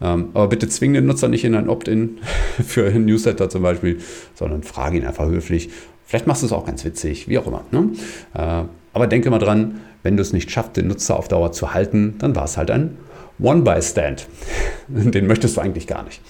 Ähm, 0.00 0.28
aber 0.34 0.48
bitte 0.48 0.68
zwing 0.68 0.92
den 0.92 1.06
Nutzer 1.06 1.28
nicht 1.28 1.44
in 1.44 1.54
ein 1.54 1.68
Opt-in 1.68 2.18
für 2.64 2.86
einen 2.86 3.06
Newsletter 3.06 3.48
zum 3.48 3.62
Beispiel, 3.62 3.98
sondern 4.34 4.62
frage 4.62 4.98
ihn 4.98 5.06
einfach 5.06 5.26
höflich. 5.26 5.70
Vielleicht 6.06 6.26
machst 6.26 6.42
du 6.42 6.46
es 6.46 6.52
auch 6.52 6.66
ganz 6.66 6.84
witzig, 6.84 7.28
wie 7.28 7.38
auch 7.38 7.46
immer. 7.46 7.64
Ne? 7.70 7.90
Äh, 8.34 8.64
aber 8.92 9.06
denke 9.06 9.30
mal 9.30 9.38
dran, 9.38 9.80
wenn 10.02 10.16
du 10.16 10.22
es 10.22 10.32
nicht 10.32 10.50
schaffst, 10.50 10.76
den 10.76 10.88
Nutzer 10.88 11.16
auf 11.16 11.28
Dauer 11.28 11.52
zu 11.52 11.74
halten, 11.74 12.16
dann 12.18 12.36
war 12.36 12.44
es 12.44 12.56
halt 12.56 12.70
ein 12.70 12.96
One-by-Stand. 13.38 14.26
Den 14.88 15.26
möchtest 15.26 15.56
du 15.56 15.60
eigentlich 15.60 15.86
gar 15.86 16.04
nicht. 16.04 16.20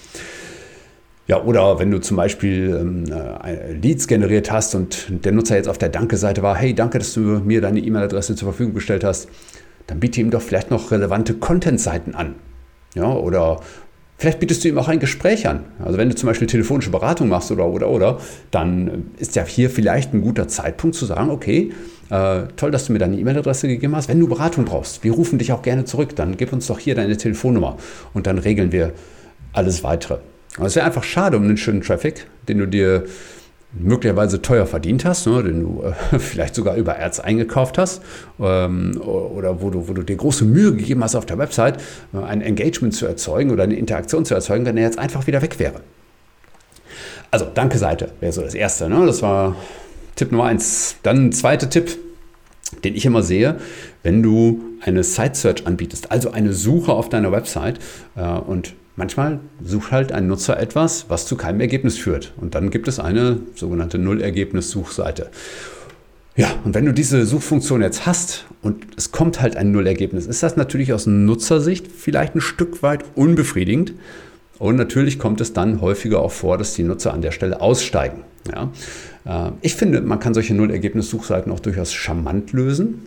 Ja, 1.27 1.41
oder 1.41 1.79
wenn 1.79 1.89
du 1.89 1.99
zum 1.99 2.17
Beispiel 2.17 2.77
ähm, 2.79 3.05
äh, 3.11 3.73
Leads 3.73 4.07
generiert 4.07 4.51
hast 4.51 4.75
und 4.75 5.25
der 5.25 5.31
Nutzer 5.31 5.55
jetzt 5.55 5.67
auf 5.67 5.79
der 5.79 5.89
Danke-Seite 5.89 6.43
war, 6.43 6.55
hey, 6.55 6.75
danke, 6.75 6.99
dass 6.99 7.13
du 7.13 7.19
mir 7.21 7.61
deine 7.61 7.79
E-Mail-Adresse 7.79 8.35
zur 8.35 8.49
Verfügung 8.49 8.75
gestellt 8.75 9.03
hast, 9.03 9.27
dann 9.87 9.99
biete 9.99 10.21
ihm 10.21 10.29
doch 10.29 10.41
vielleicht 10.41 10.69
noch 10.69 10.91
relevante 10.91 11.33
Content-Seiten 11.33 12.13
an. 12.13 12.35
Ja, 12.93 13.11
oder 13.11 13.59
vielleicht 14.17 14.39
bietest 14.39 14.63
du 14.63 14.69
ihm 14.69 14.77
auch 14.77 14.87
ein 14.87 14.99
Gespräch 14.99 15.47
an. 15.47 15.65
Also 15.83 15.97
wenn 15.97 16.09
du 16.09 16.15
zum 16.15 16.27
Beispiel 16.27 16.47
telefonische 16.47 16.89
Beratung 16.89 17.27
machst 17.27 17.51
oder, 17.51 17.67
oder, 17.67 17.89
oder, 17.89 18.19
dann 18.51 19.11
ist 19.17 19.35
ja 19.35 19.43
hier 19.45 19.69
vielleicht 19.69 20.13
ein 20.13 20.21
guter 20.21 20.47
Zeitpunkt 20.47 20.95
zu 20.95 21.05
sagen, 21.05 21.29
okay, 21.29 21.71
äh, 22.09 22.43
toll, 22.55 22.71
dass 22.71 22.85
du 22.85 22.93
mir 22.93 22.99
deine 22.99 23.17
E-Mail-Adresse 23.17 23.67
gegeben 23.67 23.95
hast. 23.95 24.09
Wenn 24.09 24.19
du 24.19 24.27
Beratung 24.27 24.65
brauchst, 24.65 25.03
wir 25.03 25.11
rufen 25.11 25.39
dich 25.39 25.51
auch 25.51 25.61
gerne 25.61 25.85
zurück. 25.85 26.15
Dann 26.15 26.37
gib 26.37 26.53
uns 26.53 26.67
doch 26.67 26.79
hier 26.79 26.95
deine 26.95 27.17
Telefonnummer 27.17 27.77
und 28.13 28.27
dann 28.27 28.37
regeln 28.37 28.71
wir 28.71 28.93
alles 29.53 29.83
weitere. 29.83 30.19
Aber 30.57 30.67
es 30.67 30.75
wäre 30.75 30.85
einfach 30.85 31.03
schade 31.03 31.37
um 31.37 31.43
einen 31.43 31.57
schönen 31.57 31.81
Traffic, 31.81 32.27
den 32.47 32.59
du 32.59 32.67
dir 32.67 33.05
möglicherweise 33.77 34.41
teuer 34.41 34.65
verdient 34.65 35.05
hast, 35.05 35.27
ne, 35.27 35.43
den 35.43 35.61
du 35.61 35.83
äh, 35.83 36.19
vielleicht 36.19 36.55
sogar 36.55 36.75
über 36.75 36.99
Ads 36.99 37.19
eingekauft 37.19 37.77
hast 37.77 38.01
ähm, 38.39 38.99
oder 39.01 39.61
wo 39.61 39.69
du, 39.69 39.87
wo 39.87 39.93
du 39.93 40.03
dir 40.03 40.15
große 40.15 40.45
Mühe 40.45 40.73
gegeben 40.73 41.03
hast 41.03 41.15
auf 41.15 41.25
der 41.25 41.37
Website, 41.37 41.81
äh, 42.13 42.17
ein 42.17 42.41
Engagement 42.41 42.93
zu 42.93 43.05
erzeugen 43.05 43.51
oder 43.51 43.63
eine 43.63 43.75
Interaktion 43.75 44.25
zu 44.25 44.33
erzeugen, 44.33 44.65
wenn 44.65 44.77
er 44.77 44.83
jetzt 44.83 44.99
einfach 44.99 45.27
wieder 45.27 45.41
weg 45.41 45.59
wäre. 45.59 45.81
Also, 47.31 47.47
danke 47.53 47.77
Seite 47.77 48.11
wäre 48.21 48.31
so 48.31 48.41
das 48.41 48.53
Erste. 48.53 48.87
Ne? 48.87 49.05
Das 49.05 49.21
war 49.21 49.55
Tipp 50.15 50.31
Nummer 50.31 50.45
eins. 50.45 50.95
Dann 51.03 51.27
ein 51.27 51.31
zweiter 51.33 51.69
Tipp, 51.69 51.97
den 52.83 52.95
ich 52.95 53.05
immer 53.05 53.23
sehe, 53.23 53.57
wenn 54.03 54.23
du 54.23 54.61
eine 54.81 55.03
Site 55.03 55.35
Search 55.35 55.67
anbietest, 55.67 56.11
also 56.11 56.31
eine 56.31 56.53
Suche 56.53 56.93
auf 56.93 57.09
deiner 57.09 57.31
Website 57.31 57.79
äh, 58.15 58.23
und 58.23 58.73
manchmal 58.95 59.39
sucht 59.63 59.91
halt 59.91 60.11
ein 60.11 60.27
Nutzer 60.27 60.59
etwas, 60.59 61.05
was 61.09 61.25
zu 61.25 61.35
keinem 61.35 61.61
Ergebnis 61.61 61.97
führt. 61.97 62.33
Und 62.37 62.55
dann 62.55 62.69
gibt 62.69 62.87
es 62.87 62.99
eine 62.99 63.39
sogenannte 63.55 63.97
Nullergebnis-Suchseite. 63.97 65.29
Ja, 66.37 66.53
und 66.65 66.73
wenn 66.73 66.85
du 66.85 66.91
diese 66.91 67.25
Suchfunktion 67.25 67.81
jetzt 67.81 68.05
hast 68.05 68.45
und 68.61 68.85
es 68.97 69.11
kommt 69.11 69.41
halt 69.41 69.55
ein 69.55 69.71
Nullergebnis, 69.71 70.25
ist 70.25 70.43
das 70.43 70.57
natürlich 70.57 70.91
aus 70.91 71.07
Nutzersicht 71.07 71.87
vielleicht 71.87 72.35
ein 72.35 72.41
Stück 72.41 72.83
weit 72.83 73.05
unbefriedigend. 73.15 73.93
Und 74.59 74.75
natürlich 74.75 75.17
kommt 75.19 75.39
es 75.39 75.53
dann 75.53 75.81
häufiger 75.81 76.19
auch 76.19 76.31
vor, 76.31 76.57
dass 76.57 76.73
die 76.73 76.83
Nutzer 76.83 77.13
an 77.13 77.21
der 77.21 77.31
Stelle 77.31 77.61
aussteigen. 77.61 78.23
Ja. 78.51 78.69
Äh, 79.25 79.51
ich 79.61 79.75
finde, 79.75 80.01
man 80.01 80.19
kann 80.19 80.33
solche 80.33 80.53
Nullergebnis-Suchseiten 80.53 81.51
auch 81.51 81.59
durchaus 81.59 81.93
charmant 81.93 82.53
lösen. 82.53 83.03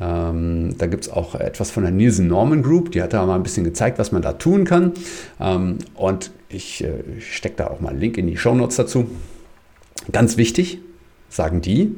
Ähm, 0.00 0.74
da 0.76 0.86
gibt 0.86 1.04
es 1.04 1.10
auch 1.10 1.34
etwas 1.34 1.70
von 1.70 1.82
der 1.84 1.92
Nielsen 1.92 2.28
Norman 2.28 2.62
Group, 2.62 2.92
die 2.92 3.02
hat 3.02 3.12
da 3.12 3.24
mal 3.24 3.36
ein 3.36 3.42
bisschen 3.42 3.64
gezeigt, 3.64 3.98
was 3.98 4.12
man 4.12 4.22
da 4.22 4.32
tun 4.34 4.64
kann. 4.64 4.92
Ähm, 5.40 5.78
und 5.94 6.30
ich 6.48 6.84
äh, 6.84 7.20
stecke 7.20 7.56
da 7.56 7.68
auch 7.68 7.80
mal 7.80 7.90
einen 7.90 8.00
Link 8.00 8.18
in 8.18 8.26
die 8.26 8.36
Show 8.36 8.54
Notes 8.54 8.76
dazu. 8.76 9.06
Ganz 10.12 10.36
wichtig, 10.36 10.78
sagen 11.28 11.60
die, 11.60 11.94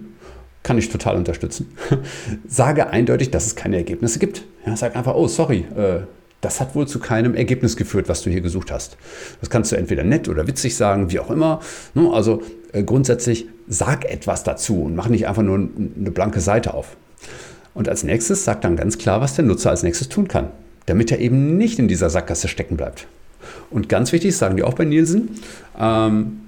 kann 0.63 0.79
ich 0.79 0.89
total 0.91 1.17
unterstützen. 1.17 1.73
Sage 2.47 2.91
eindeutig, 2.91 3.31
dass 3.31 3.47
es 3.47 3.57
keine 3.57 3.77
Ergebnisse 3.77 4.19
gibt. 4.19 4.45
Ja, 4.67 4.77
sag 4.77 4.97
einfach, 4.97 5.15
oh, 5.15 5.29
sorry, 5.29 5.65
äh, 5.77 6.01
das 6.41 6.61
hat 6.61 6.75
wohl 6.75 6.87
zu 6.87 7.01
keinem 7.01 7.35
Ergebnis 7.35 7.77
geführt, 7.77 8.09
was 8.09 8.23
du 8.23 8.31
hier 8.31 8.41
gesucht 8.41 8.71
hast. 8.71 8.97
Das 9.41 9.51
kannst 9.51 9.73
du 9.73 9.77
entweder 9.77 10.05
nett 10.05 10.29
oder 10.29 10.47
witzig 10.47 10.77
sagen, 10.77 11.11
wie 11.11 11.19
auch 11.19 11.31
immer. 11.31 11.61
Ne, 11.95 12.11
also 12.13 12.43
äh, 12.73 12.83
grundsätzlich 12.83 13.47
sag 13.67 14.05
etwas 14.05 14.45
dazu 14.45 14.83
und 14.83 14.95
mach 14.95 15.09
nicht 15.09 15.27
einfach 15.27 15.43
nur 15.43 15.57
eine 15.57 16.11
blanke 16.11 16.41
Seite 16.41 16.75
auf. 16.75 16.97
Und 17.75 17.89
als 17.89 18.03
nächstes 18.05 18.45
sag 18.45 18.61
dann 18.63 18.77
ganz 18.77 18.99
klar, 18.99 19.21
was 19.21 19.35
der 19.35 19.45
Nutzer 19.45 19.71
als 19.71 19.83
nächstes 19.83 20.09
tun 20.09 20.29
kann, 20.29 20.51
damit 20.87 21.13
er 21.13 21.19
eben 21.19 21.57
nicht 21.57 21.79
in 21.79 21.89
dieser 21.89 22.11
Sackgasse 22.11 22.49
stecken 22.49 22.77
bleibt. 22.77 23.07
Und 23.71 23.89
ganz 23.89 24.13
wichtig, 24.13 24.37
sagen 24.37 24.57
die 24.57 24.63
auch 24.63 24.75
bei 24.75 24.85
Nielsen, 24.85 25.41
ähm, 25.79 26.41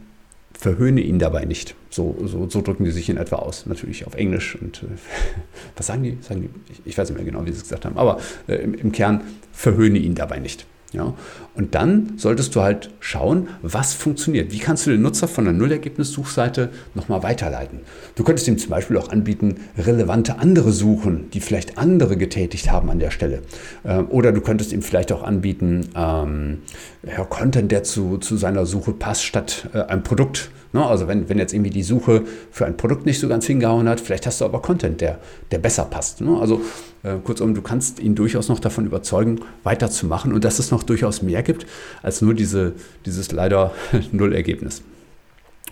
verhöhne 0.52 1.00
ihn 1.00 1.18
dabei 1.18 1.44
nicht. 1.44 1.74
So, 1.88 2.16
so, 2.24 2.48
so, 2.48 2.62
drücken 2.62 2.84
die 2.84 2.90
sich 2.90 3.08
in 3.08 3.16
etwa 3.16 3.36
aus. 3.36 3.66
Natürlich 3.66 4.06
auf 4.06 4.14
Englisch. 4.14 4.56
Und 4.60 4.82
äh, 4.82 4.86
was 5.76 5.86
sagen 5.86 6.02
die? 6.02 6.18
sagen 6.20 6.42
die? 6.42 6.50
Ich, 6.84 6.96
weiß 6.96 7.08
nicht 7.08 7.16
mehr 7.16 7.24
genau, 7.24 7.44
wie 7.44 7.50
sie 7.50 7.56
es 7.56 7.62
gesagt 7.62 7.84
haben. 7.84 7.96
Aber 7.96 8.20
äh, 8.46 8.56
im, 8.56 8.74
im 8.74 8.92
Kern 8.92 9.22
verhöhne 9.60 9.98
ihn 9.98 10.14
dabei 10.14 10.38
nicht. 10.38 10.64
Ja? 10.92 11.14
Und 11.54 11.74
dann 11.74 12.14
solltest 12.16 12.54
du 12.54 12.62
halt 12.62 12.90
schauen, 12.98 13.48
was 13.60 13.92
funktioniert. 13.92 14.52
Wie 14.52 14.58
kannst 14.58 14.86
du 14.86 14.90
den 14.90 15.02
Nutzer 15.02 15.28
von 15.28 15.44
der 15.44 15.52
Nullergebnissuchseite 15.52 16.70
nochmal 16.94 17.22
weiterleiten? 17.22 17.80
Du 18.14 18.24
könntest 18.24 18.48
ihm 18.48 18.56
zum 18.56 18.70
Beispiel 18.70 18.96
auch 18.96 19.10
anbieten, 19.10 19.56
relevante 19.76 20.38
andere 20.38 20.72
suchen, 20.72 21.30
die 21.32 21.40
vielleicht 21.40 21.76
andere 21.76 22.16
getätigt 22.16 22.72
haben 22.72 22.90
an 22.90 22.98
der 22.98 23.10
Stelle. 23.10 23.42
Ähm, 23.84 24.08
oder 24.08 24.32
du 24.32 24.40
könntest 24.40 24.72
ihm 24.72 24.82
vielleicht 24.82 25.12
auch 25.12 25.22
anbieten, 25.22 25.90
ähm, 25.94 26.62
ja, 27.02 27.24
Content, 27.24 27.70
der 27.70 27.82
zu, 27.82 28.16
zu 28.16 28.36
seiner 28.36 28.64
Suche 28.64 28.92
passt, 28.92 29.24
statt 29.24 29.68
äh, 29.74 29.82
ein 29.82 30.02
Produkt 30.02 30.50
Ne? 30.72 30.84
Also 30.84 31.08
wenn, 31.08 31.28
wenn 31.28 31.38
jetzt 31.38 31.52
irgendwie 31.52 31.70
die 31.70 31.82
Suche 31.82 32.22
für 32.50 32.66
ein 32.66 32.76
Produkt 32.76 33.06
nicht 33.06 33.18
so 33.18 33.28
ganz 33.28 33.46
hingehauen 33.46 33.88
hat, 33.88 34.00
vielleicht 34.00 34.26
hast 34.26 34.40
du 34.40 34.44
aber 34.44 34.62
Content, 34.62 35.00
der, 35.00 35.18
der 35.50 35.58
besser 35.58 35.84
passt. 35.84 36.20
Ne? 36.20 36.38
Also 36.40 36.60
äh, 37.02 37.16
kurzum, 37.24 37.54
du 37.54 37.62
kannst 37.62 38.00
ihn 38.00 38.14
durchaus 38.14 38.48
noch 38.48 38.60
davon 38.60 38.86
überzeugen, 38.86 39.40
weiterzumachen 39.64 40.32
und 40.32 40.44
dass 40.44 40.58
es 40.58 40.70
noch 40.70 40.82
durchaus 40.82 41.22
mehr 41.22 41.42
gibt 41.42 41.66
als 42.02 42.22
nur 42.22 42.34
diese, 42.34 42.74
dieses 43.06 43.32
leider 43.32 43.72
Null-Ergebnis. 44.12 44.82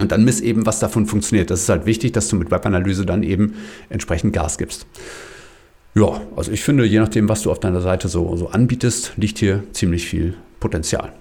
Und 0.00 0.12
dann 0.12 0.25
misst 0.25 0.43
eben, 0.43 0.64
was 0.64 0.78
davon 0.78 1.07
funktioniert. 1.07 1.50
Das 1.50 1.62
ist 1.62 1.69
halt 1.69 1.85
wichtig, 1.87 2.12
dass 2.12 2.28
du 2.28 2.37
mit 2.37 2.50
Webanalyse 2.50 3.05
dann 3.05 3.23
eben 3.25 3.55
entsprechend 3.88 4.33
Gas 4.33 4.57
gibst. 4.59 4.87
Ja, 5.95 6.21
also 6.37 6.52
ich 6.52 6.62
finde, 6.62 6.85
je 6.85 7.00
nachdem, 7.00 7.28
was 7.28 7.43
du 7.43 7.50
auf 7.50 7.59
deiner 7.59 7.81
Seite 7.81 8.07
so, 8.07 8.37
so 8.37 8.49
anbietest, 8.49 9.12
liegt 9.17 9.38
hier 9.38 9.64
ziemlich 9.73 10.07
viel 10.07 10.35
Potenzial. 10.61 11.12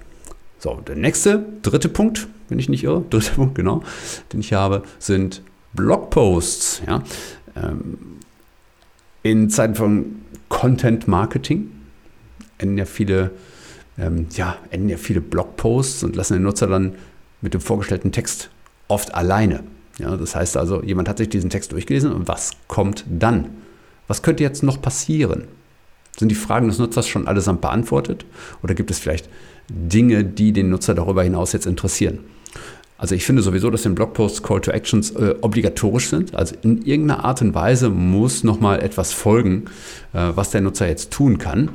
So, 0.60 0.82
der 0.88 0.96
nächste, 0.96 1.46
dritte 1.62 1.90
Punkt, 1.90 2.28
wenn 2.50 2.60
ich 2.60 2.70
nicht 2.70 2.84
irre, 2.84 3.04
dritter 3.10 3.36
Punkt, 3.36 3.56
genau, 3.56 3.84
den 4.34 4.40
ich 4.40 4.54
habe, 4.54 4.84
sind 5.00 5.42
Blogposts. 5.74 6.82
Ja. 6.88 7.04
Ähm, 7.56 7.98
in 9.24 9.50
Zeiten 9.50 9.76
von 9.76 10.22
Content 10.50 11.08
Marketing 11.08 11.72
enden 12.58 12.78
ja 12.78 12.86
viele, 12.86 13.32
ähm, 13.98 14.28
ja, 14.32 14.58
enden 14.70 14.90
ja 14.90 14.98
viele 14.98 15.22
Blogposts 15.22 16.04
und 16.04 16.16
lassen 16.16 16.34
den 16.34 16.44
Nutzer 16.44 16.68
dann 16.68 16.96
mit 17.42 17.54
dem 17.54 17.62
vorgestellten 17.62 18.12
Text 18.12 18.50
oft 18.88 19.14
alleine. 19.14 19.64
Ja, 20.00 20.16
das 20.16 20.36
heißt 20.36 20.58
also, 20.58 20.84
jemand 20.84 21.10
hat 21.10 21.18
sich 21.18 21.30
diesen 21.30 21.50
Text 21.50 21.72
durchgelesen 21.72 22.12
und 22.12 22.28
was 22.28 22.52
kommt 22.68 23.04
dann? 23.10 23.50
Was 24.08 24.22
könnte 24.22 24.44
jetzt 24.44 24.64
noch 24.64 24.82
passieren? 24.82 25.46
Sind 26.18 26.30
die 26.30 26.36
Fragen 26.36 26.68
des 26.68 26.80
Nutzers 26.80 27.08
schon 27.08 27.28
allesamt 27.28 27.62
beantwortet? 27.62 28.26
Oder 28.64 28.74
gibt 28.74 28.90
es 28.90 29.00
vielleicht 29.00 29.30
Dinge, 29.70 30.24
die 30.24 30.54
den 30.54 30.70
Nutzer 30.70 30.96
darüber 30.96 31.24
hinaus 31.24 31.54
jetzt 31.54 31.66
interessieren? 31.66 32.20
Also 33.00 33.14
ich 33.14 33.26
finde 33.26 33.44
sowieso, 33.44 33.70
dass 33.70 33.84
den 33.84 33.94
Blogposts 33.94 34.42
Call 34.42 34.60
to 34.62 34.72
Actions 34.72 35.12
äh, 35.12 35.36
obligatorisch 35.42 36.10
sind. 36.10 36.34
Also 36.34 36.56
in 36.64 36.82
irgendeiner 36.82 37.26
Art 37.26 37.42
und 37.44 37.54
Weise 37.54 37.90
muss 37.90 38.44
nochmal 38.44 38.82
etwas 38.82 39.14
folgen, 39.14 39.66
äh, 40.14 40.32
was 40.34 40.50
der 40.50 40.62
Nutzer 40.62 40.88
jetzt 40.88 41.12
tun 41.12 41.38
kann. 41.38 41.70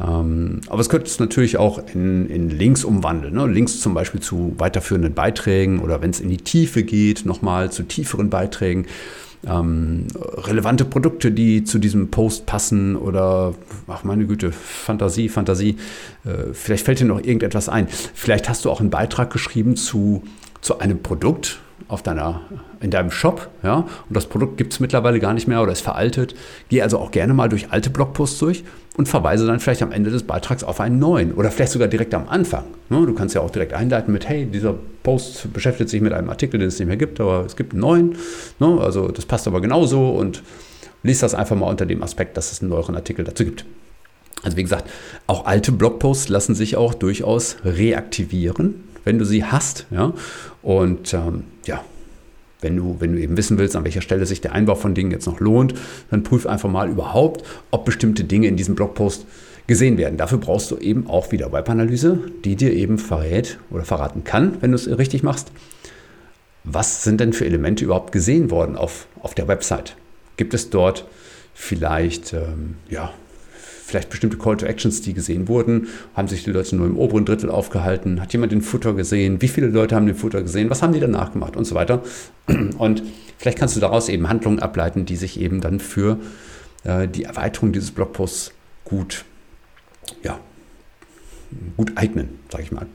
Ähm, 0.00 0.62
aber 0.66 0.80
es 0.80 0.88
könnte 0.88 1.06
es 1.06 1.20
natürlich 1.20 1.58
auch 1.58 1.80
in, 1.94 2.28
in 2.28 2.50
Links 2.50 2.82
umwandeln. 2.82 3.34
Ne? 3.34 3.46
Links 3.46 3.80
zum 3.80 3.94
Beispiel 3.94 4.20
zu 4.20 4.54
weiterführenden 4.58 5.14
Beiträgen 5.14 5.78
oder 5.78 6.02
wenn 6.02 6.10
es 6.10 6.18
in 6.18 6.28
die 6.28 6.38
Tiefe 6.38 6.82
geht, 6.82 7.24
nochmal 7.24 7.70
zu 7.70 7.84
tieferen 7.84 8.28
Beiträgen 8.28 8.86
ähm, 9.46 10.06
relevante 10.16 10.84
Produkte, 10.84 11.32
die 11.32 11.64
zu 11.64 11.78
diesem 11.78 12.10
Post 12.10 12.46
passen 12.46 12.96
oder, 12.96 13.54
ach 13.86 14.04
meine 14.04 14.26
Güte, 14.26 14.52
Fantasie, 14.52 15.28
Fantasie. 15.28 15.76
Äh, 16.24 16.52
vielleicht 16.52 16.84
fällt 16.84 17.00
dir 17.00 17.06
noch 17.06 17.18
irgendetwas 17.18 17.68
ein. 17.68 17.88
Vielleicht 17.88 18.48
hast 18.48 18.64
du 18.64 18.70
auch 18.70 18.80
einen 18.80 18.90
Beitrag 18.90 19.32
geschrieben 19.32 19.76
zu, 19.76 20.22
zu 20.60 20.78
einem 20.78 21.02
Produkt 21.02 21.60
auf 21.88 22.02
deiner, 22.02 22.40
in 22.80 22.90
deinem 22.90 23.10
Shop, 23.10 23.48
ja, 23.62 23.76
und 23.76 24.16
das 24.16 24.26
Produkt 24.26 24.56
gibt 24.56 24.72
es 24.72 24.80
mittlerweile 24.80 25.20
gar 25.20 25.34
nicht 25.34 25.46
mehr 25.46 25.62
oder 25.62 25.72
ist 25.72 25.82
veraltet. 25.82 26.34
Geh 26.68 26.82
also 26.82 26.98
auch 26.98 27.10
gerne 27.10 27.34
mal 27.34 27.48
durch 27.48 27.70
alte 27.70 27.90
Blogposts 27.90 28.38
durch 28.38 28.64
und 28.96 29.08
verweise 29.08 29.46
dann 29.46 29.60
vielleicht 29.60 29.82
am 29.82 29.92
Ende 29.92 30.10
des 30.10 30.22
Beitrags 30.22 30.64
auf 30.64 30.80
einen 30.80 30.98
neuen 30.98 31.32
oder 31.32 31.50
vielleicht 31.50 31.72
sogar 31.72 31.88
direkt 31.88 32.14
am 32.14 32.28
Anfang. 32.28 32.64
Ne? 32.90 33.04
Du 33.06 33.14
kannst 33.14 33.34
ja 33.34 33.40
auch 33.40 33.50
direkt 33.50 33.72
einleiten 33.72 34.12
mit, 34.12 34.28
hey, 34.28 34.46
dieser 34.46 34.74
Post 35.02 35.52
beschäftigt 35.52 35.90
sich 35.90 36.00
mit 36.00 36.12
einem 36.12 36.30
Artikel, 36.30 36.58
den 36.58 36.68
es 36.68 36.78
nicht 36.78 36.88
mehr 36.88 36.96
gibt, 36.96 37.20
aber 37.20 37.44
es 37.44 37.56
gibt 37.56 37.72
einen 37.72 37.80
neuen. 37.80 38.16
Ne? 38.60 38.78
Also 38.80 39.08
das 39.08 39.26
passt 39.26 39.46
aber 39.46 39.60
genauso 39.60 40.10
und 40.10 40.42
liest 41.02 41.22
das 41.22 41.34
einfach 41.34 41.56
mal 41.56 41.68
unter 41.68 41.86
dem 41.86 42.02
Aspekt, 42.02 42.36
dass 42.36 42.52
es 42.52 42.60
einen 42.60 42.70
neueren 42.70 42.94
Artikel 42.94 43.24
dazu 43.24 43.44
gibt. 43.44 43.64
Also 44.42 44.56
wie 44.56 44.62
gesagt, 44.62 44.90
auch 45.26 45.46
alte 45.46 45.72
Blogposts 45.72 46.28
lassen 46.28 46.54
sich 46.54 46.76
auch 46.76 46.94
durchaus 46.94 47.56
reaktivieren, 47.64 48.84
wenn 49.04 49.18
du 49.18 49.24
sie 49.24 49.44
hast. 49.44 49.86
Ja? 49.90 50.12
Und 50.62 51.14
ähm, 51.14 51.44
ja, 51.66 51.84
wenn 52.60 52.76
du, 52.76 52.96
wenn 52.98 53.12
du 53.12 53.20
eben 53.20 53.36
wissen 53.36 53.58
willst, 53.58 53.76
an 53.76 53.84
welcher 53.84 54.00
Stelle 54.00 54.26
sich 54.26 54.40
der 54.40 54.52
Einbau 54.52 54.74
von 54.74 54.94
Dingen 54.94 55.10
jetzt 55.10 55.26
noch 55.26 55.40
lohnt, 55.40 55.74
dann 56.10 56.22
prüf 56.22 56.46
einfach 56.46 56.70
mal 56.70 56.88
überhaupt, 56.88 57.44
ob 57.70 57.84
bestimmte 57.84 58.24
Dinge 58.24 58.48
in 58.48 58.56
diesem 58.56 58.74
Blogpost 58.74 59.26
gesehen 59.66 59.98
werden. 59.98 60.16
Dafür 60.16 60.38
brauchst 60.38 60.70
du 60.70 60.76
eben 60.78 61.06
auch 61.08 61.32
wieder 61.32 61.52
Webanalyse, 61.52 62.18
die 62.44 62.56
dir 62.56 62.72
eben 62.72 62.98
verrät 62.98 63.58
oder 63.70 63.84
verraten 63.84 64.24
kann, 64.24 64.56
wenn 64.60 64.72
du 64.72 64.76
es 64.76 64.88
richtig 64.98 65.22
machst. 65.22 65.52
Was 66.64 67.04
sind 67.04 67.20
denn 67.20 67.32
für 67.32 67.44
Elemente 67.44 67.84
überhaupt 67.84 68.12
gesehen 68.12 68.50
worden 68.50 68.76
auf, 68.76 69.06
auf 69.20 69.34
der 69.34 69.48
Website? 69.48 69.96
Gibt 70.36 70.54
es 70.54 70.70
dort 70.70 71.06
vielleicht 71.54 72.32
ähm, 72.32 72.76
ja, 72.88 73.12
vielleicht 73.84 74.10
bestimmte 74.10 74.38
Call 74.38 74.56
to 74.56 74.66
Actions, 74.66 75.02
die 75.02 75.14
gesehen 75.14 75.46
wurden. 75.46 75.88
Haben 76.14 76.28
sich 76.28 76.42
die 76.44 76.50
Leute 76.50 76.74
nur 76.76 76.86
im 76.86 76.96
oberen 76.96 77.24
Drittel 77.24 77.50
aufgehalten? 77.50 78.20
Hat 78.20 78.32
jemand 78.32 78.52
den 78.52 78.62
Futter 78.62 78.94
gesehen? 78.94 79.42
Wie 79.42 79.48
viele 79.48 79.66
Leute 79.66 79.94
haben 79.94 80.06
den 80.06 80.16
Futter 80.16 80.42
gesehen? 80.42 80.70
Was 80.70 80.82
haben 80.82 80.92
die 80.92 81.00
danach 81.00 81.32
gemacht? 81.32 81.56
Und 81.56 81.64
so 81.64 81.74
weiter. 81.74 82.02
Und 82.78 83.02
vielleicht 83.38 83.58
kannst 83.58 83.76
du 83.76 83.80
daraus 83.80 84.08
eben 84.08 84.28
Handlungen 84.28 84.60
ableiten, 84.60 85.04
die 85.04 85.16
sich 85.16 85.38
eben 85.38 85.60
dann 85.60 85.80
für 85.80 86.18
äh, 86.84 87.06
die 87.08 87.24
Erweiterung 87.24 87.72
dieses 87.72 87.90
Blogposts 87.90 88.52
gut, 88.84 89.24
ja, 90.22 90.38
gut 91.76 91.92
eignen, 91.96 92.38
sage 92.50 92.64
ich 92.64 92.72
mal. 92.72 92.86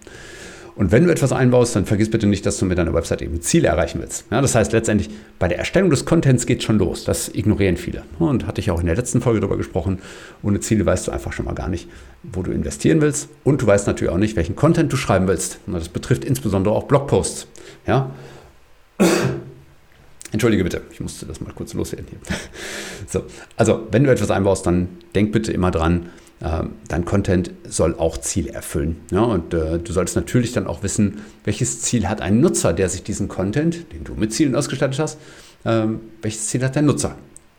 Und 0.79 0.93
wenn 0.93 1.03
du 1.03 1.11
etwas 1.11 1.33
einbaust, 1.33 1.75
dann 1.75 1.85
vergiss 1.85 2.09
bitte 2.09 2.25
nicht, 2.25 2.45
dass 2.45 2.57
du 2.57 2.65
mit 2.65 2.77
deiner 2.77 2.93
Website 2.93 3.21
eben 3.21 3.41
Ziele 3.41 3.67
erreichen 3.67 3.99
willst. 3.99 4.23
Ja, 4.31 4.39
das 4.39 4.55
heißt 4.55 4.71
letztendlich, 4.71 5.09
bei 5.37 5.49
der 5.49 5.59
Erstellung 5.59 5.89
des 5.89 6.05
Contents 6.05 6.45
geht 6.45 6.63
schon 6.63 6.77
los. 6.77 7.03
Das 7.03 7.27
ignorieren 7.27 7.75
viele. 7.75 8.03
Und 8.17 8.47
hatte 8.47 8.61
ich 8.61 8.71
auch 8.71 8.79
in 8.79 8.85
der 8.85 8.95
letzten 8.95 9.19
Folge 9.19 9.41
darüber 9.41 9.57
gesprochen. 9.57 9.99
Ohne 10.41 10.61
Ziele 10.61 10.85
weißt 10.85 11.05
du 11.05 11.11
einfach 11.11 11.33
schon 11.33 11.47
mal 11.47 11.53
gar 11.53 11.67
nicht, 11.67 11.89
wo 12.23 12.43
du 12.43 12.51
investieren 12.51 13.01
willst. 13.01 13.27
Und 13.43 13.61
du 13.61 13.67
weißt 13.67 13.87
natürlich 13.87 14.13
auch 14.13 14.17
nicht, 14.17 14.37
welchen 14.37 14.55
Content 14.55 14.93
du 14.93 14.95
schreiben 14.95 15.27
willst. 15.27 15.59
Und 15.67 15.73
das 15.73 15.89
betrifft 15.89 16.23
insbesondere 16.23 16.73
auch 16.73 16.83
Blogposts. 16.83 17.47
Ja? 17.85 18.11
Entschuldige 20.31 20.63
bitte, 20.63 20.83
ich 20.93 21.01
musste 21.01 21.25
das 21.25 21.41
mal 21.41 21.51
kurz 21.53 21.73
loswerden 21.73 22.07
hier. 22.09 22.19
So, 23.07 23.23
also, 23.57 23.87
wenn 23.91 24.03
du 24.03 24.11
etwas 24.11 24.29
einbaust, 24.29 24.67
dann 24.67 24.87
denk 25.15 25.31
bitte 25.31 25.51
immer 25.51 25.71
dran, 25.71 26.09
dein 26.39 27.03
Content 27.03 27.51
soll 27.67 27.95
auch 27.95 28.17
Ziele 28.17 28.53
erfüllen. 28.53 29.01
Ja? 29.11 29.23
Und 29.23 29.53
äh, 29.53 29.77
du 29.77 29.91
solltest 29.91 30.15
natürlich 30.15 30.53
dann 30.53 30.67
auch 30.67 30.83
wissen, 30.83 31.21
welches 31.43 31.81
Ziel 31.81 32.07
hat 32.07 32.21
ein 32.21 32.39
Nutzer, 32.39 32.71
der 32.71 32.87
sich 32.87 33.03
diesen 33.03 33.27
Content, 33.27 33.91
den 33.91 34.05
du 34.05 34.13
mit 34.13 34.33
Zielen 34.33 34.55
ausgestattet 34.55 34.99
hast, 34.99 35.17
äh, 35.65 35.85
welches 36.21 36.47
Ziel 36.47 36.63
hat 36.63 36.75
dein 36.75 36.85
Nutzer? 36.85 37.15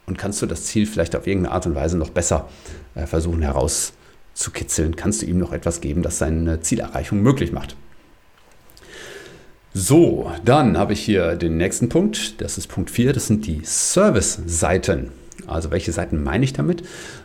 Und 0.07 0.19
kannst 0.19 0.41
du 0.41 0.47
das 0.47 0.65
Ziel 0.65 0.87
vielleicht 0.87 1.15
auf 1.15 1.27
irgendeine 1.27 1.55
Art 1.55 1.67
und 1.67 1.75
Weise 1.75 1.99
noch 1.99 2.11
besser 2.11 2.49
äh, 2.95 3.07
versuchen 3.07 3.43
herauszukitzeln? 3.43 4.97
Kannst 4.97 5.23
du 5.23 5.27
ihm 5.27 5.39
noch 5.39 5.53
etwas 5.53 5.83
geben, 5.83 6.03
das 6.03 6.19
seine 6.19 6.61
Zielerreichung 6.61 7.21
möglich 7.21 7.53
macht? 7.53 7.77
So, 9.73 10.33
dann 10.45 10.77
habe 10.77 10.95
ich 10.95 11.01
hier 11.01 11.37
den 11.37 11.59
nächsten 11.59 11.89
Punkt. 11.89 12.41
Das 12.41 12.59
ist 12.59 12.67
Punkt 12.67 12.91
4. 12.91 13.13
Das 13.13 13.29
sind 13.29 13.47
die 13.47 13.61
Service-Seiten. 13.63 15.13
Also 15.47 15.71
welche 15.71 15.93
Seiten 15.93 16.23
meine 16.23 16.45
ich 16.45 16.53
damit? 16.53 16.83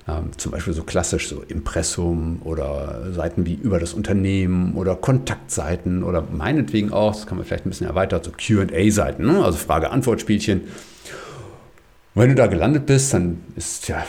Ähm, 0.08 0.32
zum 0.38 0.52
Beispiel 0.52 0.74
so 0.74 0.84
klassisch 0.84 1.28
so 1.28 1.42
Impressum 1.48 2.42
oder 2.44 3.12
Seiten 3.14 3.46
wie 3.46 3.56
über 3.56 3.80
das 3.80 3.94
Unternehmen 3.94 4.76
oder 4.76 4.96
Kontaktseiten 4.96 6.04
oder 6.04 6.24
meinetwegen 6.32 6.92
auch, 6.92 7.16
das 7.16 7.28
kann 7.28 7.38
man 7.38 7.46
vielleicht 7.46 7.66
ein 7.66 7.70
bisschen 7.70 7.88
erweitert, 7.88 8.26
so 8.26 8.32
QA-Seiten, 8.32 9.26
ne? 9.26 9.44
also 9.44 9.58
Frage-Antwort-Spielchen. 9.58 10.62
Wenn 12.14 12.30
du 12.30 12.36
da 12.36 12.48
gelandet 12.48 12.86
bist, 12.86 13.14
dann 13.14 13.42
ist 13.56 13.88
ja 13.88 14.04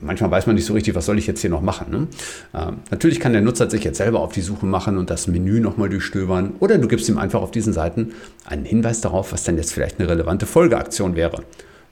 manchmal 0.00 0.30
weiß 0.30 0.46
man 0.46 0.56
nicht 0.56 0.66
so 0.66 0.74
richtig, 0.74 0.94
was 0.94 1.06
soll 1.06 1.18
ich 1.18 1.26
jetzt 1.26 1.40
hier 1.40 1.50
noch 1.50 1.60
machen. 1.60 1.90
Ne? 1.90 2.06
Ähm, 2.54 2.78
natürlich 2.90 3.20
kann 3.20 3.32
der 3.32 3.42
Nutzer 3.42 3.70
sich 3.70 3.84
jetzt 3.84 3.98
selber 3.98 4.20
auf 4.20 4.32
die 4.32 4.40
Suche 4.40 4.66
machen 4.66 4.98
und 4.98 5.10
das 5.10 5.26
Menü 5.26 5.60
nochmal 5.60 5.88
durchstöbern 5.88 6.54
oder 6.60 6.78
du 6.78 6.88
gibst 6.88 7.08
ihm 7.08 7.18
einfach 7.18 7.42
auf 7.42 7.50
diesen 7.50 7.72
Seiten 7.72 8.12
einen 8.44 8.64
Hinweis 8.64 9.00
darauf, 9.00 9.32
was 9.32 9.44
denn 9.44 9.56
jetzt 9.56 9.72
vielleicht 9.72 9.98
eine 9.98 10.08
relevante 10.08 10.46
Folgeaktion 10.46 11.16
wäre 11.16 11.42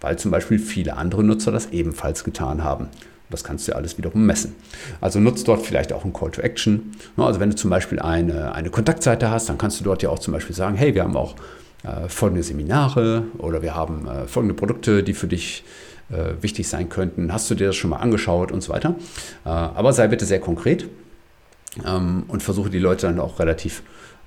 weil 0.04 0.18
zum 0.18 0.30
Beispiel 0.30 0.58
viele 0.58 0.98
andere 0.98 1.24
Nutzer 1.24 1.50
das 1.50 1.70
ebenfalls 1.72 2.24
getan 2.24 2.62
haben. 2.62 2.88
Das 3.30 3.42
kannst 3.42 3.66
du 3.66 3.74
alles 3.74 3.96
wiederum 3.96 4.26
messen. 4.26 4.54
Also 5.00 5.18
nutzt 5.18 5.48
dort 5.48 5.64
vielleicht 5.64 5.94
auch 5.94 6.04
ein 6.04 6.12
Call 6.12 6.30
to 6.30 6.42
Action. 6.42 6.92
Also 7.16 7.40
wenn 7.40 7.48
du 7.48 7.56
zum 7.56 7.70
Beispiel 7.70 7.98
eine, 7.98 8.54
eine 8.54 8.68
Kontaktseite 8.68 9.30
hast, 9.30 9.48
dann 9.48 9.56
kannst 9.56 9.80
du 9.80 9.84
dort 9.84 10.02
ja 10.02 10.10
auch 10.10 10.18
zum 10.18 10.34
Beispiel 10.34 10.54
sagen, 10.54 10.76
hey, 10.76 10.94
wir 10.94 11.04
haben 11.04 11.16
auch 11.16 11.34
äh, 11.84 12.08
folgende 12.08 12.42
Seminare 12.42 13.24
oder 13.38 13.62
wir 13.62 13.74
haben 13.74 14.06
äh, 14.06 14.26
folgende 14.26 14.54
Produkte, 14.54 15.02
die 15.02 15.14
für 15.14 15.26
dich 15.26 15.64
äh, 16.10 16.42
wichtig 16.42 16.68
sein 16.68 16.90
könnten. 16.90 17.32
Hast 17.32 17.50
du 17.50 17.54
dir 17.54 17.68
das 17.68 17.76
schon 17.76 17.90
mal 17.90 17.96
angeschaut 17.96 18.52
und 18.52 18.62
so 18.62 18.74
weiter? 18.74 18.94
Äh, 19.46 19.48
aber 19.48 19.94
sei 19.94 20.06
bitte 20.08 20.26
sehr 20.26 20.40
konkret 20.40 20.86
ähm, 21.84 22.24
und 22.28 22.42
versuche 22.42 22.68
die 22.68 22.78
Leute 22.78 23.06
dann 23.06 23.18
auch 23.18 23.38
relativ 23.38 23.82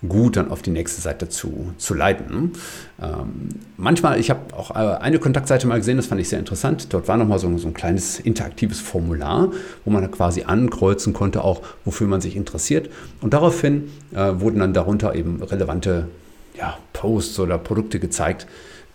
gut 0.08 0.38
dann 0.38 0.52
auf 0.52 0.62
die 0.62 0.70
nächste 0.70 1.02
Seite 1.02 1.30
zu, 1.30 1.74
zu 1.78 1.94
leiten. 1.94 2.54
Ähm, 3.02 3.50
manchmal, 3.78 4.20
ich 4.20 4.30
habe 4.30 4.54
auch 4.56 4.72
äh, 4.72 4.98
eine 5.00 5.20
Kontaktseite 5.20 5.66
mal 5.68 5.78
gesehen, 5.78 5.98
das 5.98 6.06
fand 6.06 6.22
ich 6.22 6.30
sehr 6.30 6.40
interessant. 6.40 6.94
Dort 6.94 7.08
war 7.08 7.18
nochmal 7.18 7.40
so, 7.40 7.58
so 7.58 7.68
ein 7.68 7.74
kleines 7.74 8.20
interaktives 8.20 8.80
Formular, 8.80 9.52
wo 9.86 9.92
man 9.92 10.10
quasi 10.12 10.44
ankreuzen 10.44 11.14
konnte, 11.14 11.44
auch 11.44 11.62
wofür 11.84 12.08
man 12.08 12.22
sich 12.22 12.36
interessiert. 12.36 12.90
Und 13.22 13.34
daraufhin 13.34 13.90
äh, 14.14 14.34
wurden 14.40 14.60
dann 14.60 14.74
darunter 14.74 15.16
eben 15.16 15.42
relevante 15.42 16.08
ja, 16.56 16.78
Posts 16.94 17.40
oder 17.40 17.58
Produkte 17.58 18.00
gezeigt, 18.00 18.48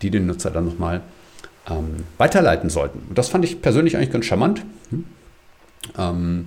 die 0.03 0.11
den 0.11 0.27
Nutzer 0.27 0.51
dann 0.51 0.67
nochmal 0.67 1.01
ähm, 1.69 2.05
weiterleiten 2.19 2.71
sollten. 2.71 3.01
Und 3.09 3.19
das 3.19 3.29
fand 3.29 3.45
ich 3.45 3.63
persönlich 3.63 3.97
eigentlich 3.97 4.13
ganz 4.13 4.27
charmant. 4.27 4.65
Hm? 4.91 5.05
Ähm, 5.99 6.45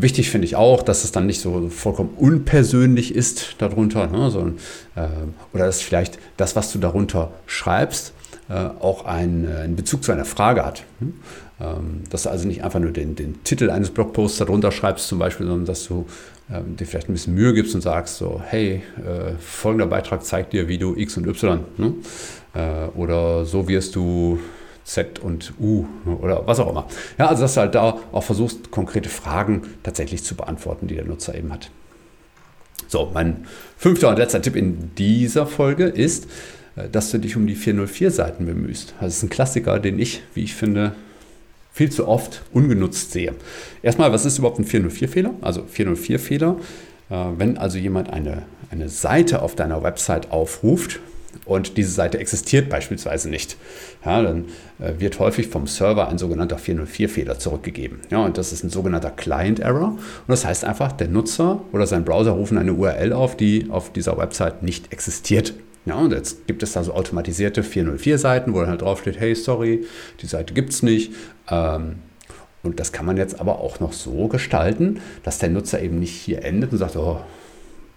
Wichtig 0.00 0.30
finde 0.30 0.46
ich 0.46 0.54
auch, 0.54 0.82
dass 0.82 1.02
es 1.02 1.10
dann 1.10 1.26
nicht 1.26 1.40
so 1.40 1.68
vollkommen 1.70 2.10
unpersönlich 2.16 3.14
ist 3.14 3.56
darunter, 3.58 4.06
ne, 4.06 4.30
sondern, 4.30 4.58
äh, 4.94 5.08
oder 5.52 5.66
dass 5.66 5.80
vielleicht 5.80 6.20
das, 6.36 6.54
was 6.54 6.72
du 6.72 6.78
darunter 6.78 7.32
schreibst, 7.46 8.12
äh, 8.48 8.54
auch 8.54 9.04
einen, 9.06 9.46
einen, 9.50 9.74
Bezug 9.74 10.04
zu 10.04 10.12
einer 10.12 10.24
Frage 10.24 10.64
hat. 10.64 10.84
Hm? 11.00 11.14
Ähm, 11.60 12.02
dass 12.10 12.22
du 12.22 12.30
also 12.30 12.46
nicht 12.46 12.62
einfach 12.62 12.78
nur 12.78 12.92
den, 12.92 13.16
den 13.16 13.42
Titel 13.42 13.70
eines 13.70 13.90
Blogposts 13.90 14.38
darunter 14.38 14.70
schreibst 14.70 15.08
zum 15.08 15.18
Beispiel, 15.18 15.46
sondern 15.46 15.66
dass 15.66 15.84
du 15.88 16.06
ähm, 16.48 16.76
dir 16.76 16.86
vielleicht 16.86 17.08
ein 17.08 17.14
bisschen 17.14 17.34
Mühe 17.34 17.52
gibst 17.52 17.74
und 17.74 17.80
sagst 17.80 18.18
so, 18.18 18.40
hey, 18.46 18.82
äh, 18.98 19.32
folgender 19.40 19.86
Beitrag 19.86 20.24
zeigt 20.24 20.52
dir, 20.52 20.68
wie 20.68 20.78
du 20.78 20.94
X 20.96 21.16
und 21.16 21.26
Y, 21.26 21.60
ne? 21.76 21.94
Äh, 22.54 22.96
oder 22.96 23.44
so 23.44 23.66
wirst 23.66 23.96
du 23.96 24.38
Z 24.88 25.18
und 25.18 25.52
U 25.60 25.86
oder 26.22 26.46
was 26.46 26.58
auch 26.60 26.70
immer. 26.70 26.86
Ja, 27.18 27.26
also 27.26 27.42
dass 27.42 27.54
du 27.54 27.60
halt 27.60 27.74
da 27.74 27.98
auch 28.10 28.22
versuchst, 28.22 28.70
konkrete 28.70 29.10
Fragen 29.10 29.62
tatsächlich 29.82 30.24
zu 30.24 30.34
beantworten, 30.34 30.86
die 30.86 30.94
der 30.94 31.04
Nutzer 31.04 31.34
eben 31.34 31.52
hat. 31.52 31.70
So, 32.86 33.10
mein 33.12 33.44
fünfter 33.76 34.08
und 34.08 34.16
letzter 34.16 34.40
Tipp 34.40 34.56
in 34.56 34.94
dieser 34.96 35.46
Folge 35.46 35.84
ist, 35.84 36.26
äh, 36.76 36.88
dass 36.88 37.10
du 37.10 37.18
dich 37.18 37.36
um 37.36 37.46
die 37.46 37.56
404-Seiten 37.56 38.46
bemühst. 38.46 38.94
Das 38.98 39.16
ist 39.18 39.22
ein 39.22 39.28
Klassiker, 39.28 39.78
den 39.78 39.98
ich, 39.98 40.22
wie 40.32 40.44
ich 40.44 40.54
finde, 40.54 40.94
viel 41.70 41.92
zu 41.92 42.08
oft 42.08 42.42
ungenutzt 42.54 43.12
sehe. 43.12 43.34
Erstmal, 43.82 44.10
was 44.10 44.24
ist 44.24 44.38
überhaupt 44.38 44.58
ein 44.58 44.64
404-Fehler? 44.64 45.34
Also 45.42 45.62
404-Fehler, 45.62 46.56
äh, 47.10 47.24
wenn 47.36 47.58
also 47.58 47.76
jemand 47.76 48.08
eine, 48.08 48.44
eine 48.70 48.88
Seite 48.88 49.42
auf 49.42 49.54
deiner 49.54 49.82
Website 49.82 50.30
aufruft, 50.30 51.00
und 51.44 51.76
diese 51.76 51.90
Seite 51.90 52.18
existiert 52.18 52.68
beispielsweise 52.68 53.28
nicht, 53.28 53.56
ja, 54.04 54.22
dann 54.22 54.46
äh, 54.78 54.94
wird 54.98 55.18
häufig 55.18 55.48
vom 55.48 55.66
Server 55.66 56.08
ein 56.08 56.18
sogenannter 56.18 56.56
404-Fehler 56.56 57.38
zurückgegeben. 57.38 58.00
Ja, 58.10 58.24
und 58.24 58.38
das 58.38 58.52
ist 58.52 58.64
ein 58.64 58.70
sogenannter 58.70 59.10
Client 59.10 59.60
Error. 59.60 59.88
Und 59.92 60.00
das 60.28 60.44
heißt 60.44 60.64
einfach, 60.64 60.92
der 60.92 61.08
Nutzer 61.08 61.62
oder 61.72 61.86
sein 61.86 62.04
Browser 62.04 62.32
rufen 62.32 62.58
eine 62.58 62.74
URL 62.74 63.12
auf, 63.12 63.36
die 63.36 63.68
auf 63.70 63.92
dieser 63.92 64.16
Website 64.18 64.62
nicht 64.62 64.92
existiert. 64.92 65.54
Ja, 65.86 65.94
und 65.94 66.12
jetzt 66.12 66.46
gibt 66.46 66.62
es 66.62 66.72
da 66.72 66.84
so 66.84 66.92
automatisierte 66.92 67.62
404-Seiten, 67.62 68.52
wo 68.52 68.60
dann 68.60 68.68
halt 68.68 68.82
draufsteht, 68.82 69.18
hey, 69.18 69.34
sorry, 69.34 69.86
die 70.20 70.26
Seite 70.26 70.52
gibt 70.52 70.70
es 70.70 70.82
nicht. 70.82 71.12
Ähm, 71.50 71.96
und 72.62 72.80
das 72.80 72.92
kann 72.92 73.06
man 73.06 73.16
jetzt 73.16 73.40
aber 73.40 73.60
auch 73.60 73.80
noch 73.80 73.92
so 73.92 74.28
gestalten, 74.28 75.00
dass 75.22 75.38
der 75.38 75.48
Nutzer 75.48 75.80
eben 75.80 75.98
nicht 75.98 76.14
hier 76.14 76.44
endet 76.44 76.72
und 76.72 76.78
sagt, 76.78 76.96
oh, 76.96 77.20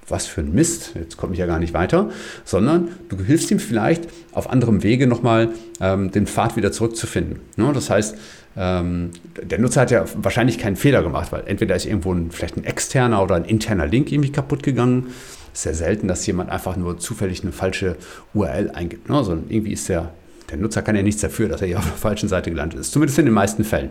was 0.08 0.28
für 0.28 0.42
ein 0.42 0.54
Mist, 0.54 0.92
jetzt 0.96 1.18
komme 1.18 1.34
ich 1.34 1.40
ja 1.40 1.46
gar 1.46 1.60
nicht 1.60 1.74
weiter, 1.74 2.10
sondern 2.44 2.90
du 3.10 3.18
hilfst 3.24 3.52
ihm 3.52 3.60
vielleicht 3.60 4.08
auf 4.32 4.50
anderem 4.50 4.84
Wege 4.84 5.08
nochmal 5.08 5.50
ähm, 5.80 6.12
den 6.12 6.28
Pfad 6.28 6.56
wieder 6.56 6.72
zurückzufinden. 6.72 7.40
Ne? 7.56 7.72
Das 7.74 7.90
heißt, 7.90 8.18
ähm, 8.58 9.12
der 9.42 9.60
Nutzer 9.60 9.82
hat 9.82 9.92
ja 9.92 10.06
wahrscheinlich 10.16 10.58
keinen 10.58 10.76
Fehler 10.76 11.04
gemacht, 11.04 11.32
weil 11.32 11.44
entweder 11.46 11.76
ist 11.76 11.86
irgendwo 11.86 12.14
ein, 12.14 12.32
vielleicht 12.32 12.58
ein 12.58 12.66
externer 12.66 13.24
oder 13.24 13.36
ein 13.36 13.46
interner 13.46 13.88
Link 13.88 14.12
irgendwie 14.12 14.32
kaputt 14.32 14.64
gegangen. 14.64 15.08
Ist 15.54 15.64
sehr 15.64 15.74
selten, 15.74 16.08
dass 16.08 16.26
jemand 16.26 16.50
einfach 16.50 16.76
nur 16.76 16.98
zufällig 16.98 17.44
eine 17.44 17.52
falsche 17.52 17.96
URL 18.34 18.72
eingibt, 18.72 19.10
ne? 19.10 19.24
sondern 19.24 19.50
irgendwie 19.50 19.74
ist 19.74 19.88
der 19.90 20.12
der 20.52 20.60
Nutzer 20.60 20.82
kann 20.82 20.96
ja 20.96 21.02
nichts 21.02 21.22
dafür, 21.22 21.48
dass 21.48 21.62
er 21.62 21.68
hier 21.68 21.80
auf 21.80 21.86
der 21.86 21.94
falschen 21.94 22.28
Seite 22.28 22.52
gelandet 22.52 22.80
ist. 22.80 22.92
Zumindest 22.92 23.18
in 23.20 23.26
den 23.26 23.34
meisten 23.34 23.64
Fällen. 23.64 23.90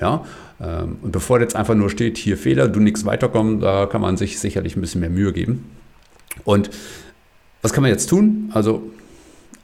Ja, 0.00 0.24
ähm, 0.60 0.98
und 1.02 1.12
bevor 1.12 1.40
jetzt 1.40 1.56
einfach 1.56 1.74
nur 1.74 1.90
steht, 1.90 2.18
hier 2.18 2.36
Fehler, 2.36 2.68
du 2.68 2.80
nichts 2.80 3.04
weiterkommen, 3.04 3.60
da 3.60 3.86
kann 3.86 4.02
man 4.02 4.16
sich 4.16 4.38
sicherlich 4.38 4.76
ein 4.76 4.80
bisschen 4.80 5.00
mehr 5.00 5.10
Mühe 5.10 5.32
geben. 5.32 5.64
Und 6.44 6.70
was 7.62 7.72
kann 7.72 7.82
man 7.82 7.90
jetzt 7.90 8.08
tun? 8.08 8.50
Also 8.52 8.90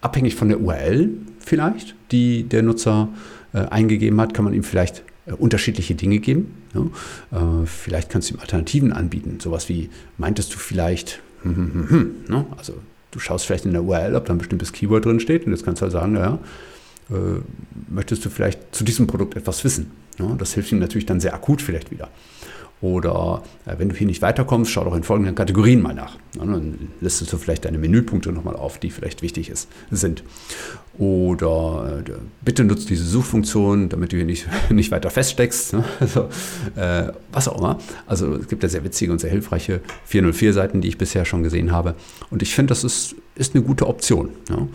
abhängig 0.00 0.34
von 0.34 0.48
der 0.48 0.60
URL 0.60 1.10
vielleicht, 1.38 1.94
die 2.10 2.44
der 2.44 2.62
Nutzer 2.62 3.08
äh, 3.52 3.58
eingegeben 3.66 4.20
hat, 4.20 4.32
kann 4.32 4.44
man 4.44 4.54
ihm 4.54 4.64
vielleicht 4.64 5.04
äh, 5.26 5.32
unterschiedliche 5.32 5.94
Dinge 5.94 6.18
geben. 6.18 6.54
Ja? 6.74 7.62
Äh, 7.62 7.66
vielleicht 7.66 8.08
kannst 8.08 8.30
du 8.30 8.34
ihm 8.34 8.40
Alternativen 8.40 8.92
anbieten. 8.92 9.38
Sowas 9.38 9.68
wie, 9.68 9.90
meintest 10.16 10.54
du 10.54 10.58
vielleicht, 10.58 11.20
hm, 11.42 11.54
hm, 11.54 11.90
hm, 11.90 12.14
ne? 12.28 12.46
also 12.56 12.74
du 13.12 13.20
schaust 13.20 13.46
vielleicht 13.46 13.64
in 13.64 13.72
der 13.72 13.85
URL, 13.85 14.16
ob 14.16 14.25
da 14.25 14.33
ein 14.33 14.38
bestimmtes 14.38 14.72
Keyword 14.72 15.05
drin 15.05 15.20
steht 15.20 15.46
und 15.46 15.53
jetzt 15.53 15.64
kannst 15.64 15.81
du 15.81 15.85
halt 15.85 15.92
sagen, 15.92 16.12
naja, 16.12 16.38
äh, 17.11 17.14
möchtest 17.88 18.25
du 18.25 18.31
vielleicht 18.31 18.75
zu 18.75 18.83
diesem 18.83 19.07
Produkt 19.07 19.37
etwas 19.37 19.62
wissen? 19.62 19.92
Ja, 20.18 20.35
das 20.37 20.55
hilft 20.55 20.72
ihm 20.72 20.79
natürlich 20.79 21.07
dann 21.07 21.20
sehr 21.20 21.35
akut 21.35 21.62
vielleicht 21.62 21.90
wieder. 21.90 22.09
Oder 22.82 23.44
äh, 23.64 23.78
wenn 23.78 23.88
du 23.88 23.94
hier 23.94 24.08
nicht 24.08 24.20
weiterkommst, 24.22 24.70
schau 24.70 24.84
doch 24.84 24.96
in 24.96 25.04
folgenden 25.04 25.36
Kategorien 25.36 25.80
mal 25.80 25.94
nach. 25.94 26.16
Ja, 26.36 26.44
dann 26.44 26.88
listest 27.00 27.32
du 27.32 27.38
vielleicht 27.38 27.64
deine 27.64 27.78
Menüpunkte 27.78 28.32
nochmal 28.32 28.56
auf, 28.56 28.78
die 28.78 28.90
vielleicht 28.90 29.22
wichtig 29.22 29.48
ist, 29.50 29.68
sind. 29.92 30.24
Oder 30.98 32.02
äh, 32.04 32.12
bitte 32.42 32.64
nutzt 32.64 32.90
diese 32.90 33.04
Suchfunktion, 33.04 33.88
damit 33.88 34.12
du 34.12 34.16
hier 34.16 34.26
nicht, 34.26 34.48
nicht 34.70 34.90
weiter 34.90 35.10
feststeckst. 35.10 35.74
Ne? 35.74 35.84
Also, 36.00 36.28
äh, 36.74 37.12
was 37.30 37.46
auch 37.46 37.58
immer. 37.58 37.78
Also 38.06 38.34
es 38.34 38.48
gibt 38.48 38.64
ja 38.64 38.68
sehr 38.68 38.82
witzige 38.82 39.12
und 39.12 39.20
sehr 39.20 39.30
hilfreiche 39.30 39.80
404-Seiten, 40.10 40.80
die 40.80 40.88
ich 40.88 40.98
bisher 40.98 41.24
schon 41.24 41.44
gesehen 41.44 41.70
habe. 41.70 41.94
Und 42.30 42.42
ich 42.42 42.52
finde, 42.52 42.70
das 42.70 42.82
ist, 42.82 43.14
ist 43.36 43.54
eine 43.54 43.62
gute 43.62 43.86
Option. 43.86 44.30
Ja, 44.50 44.68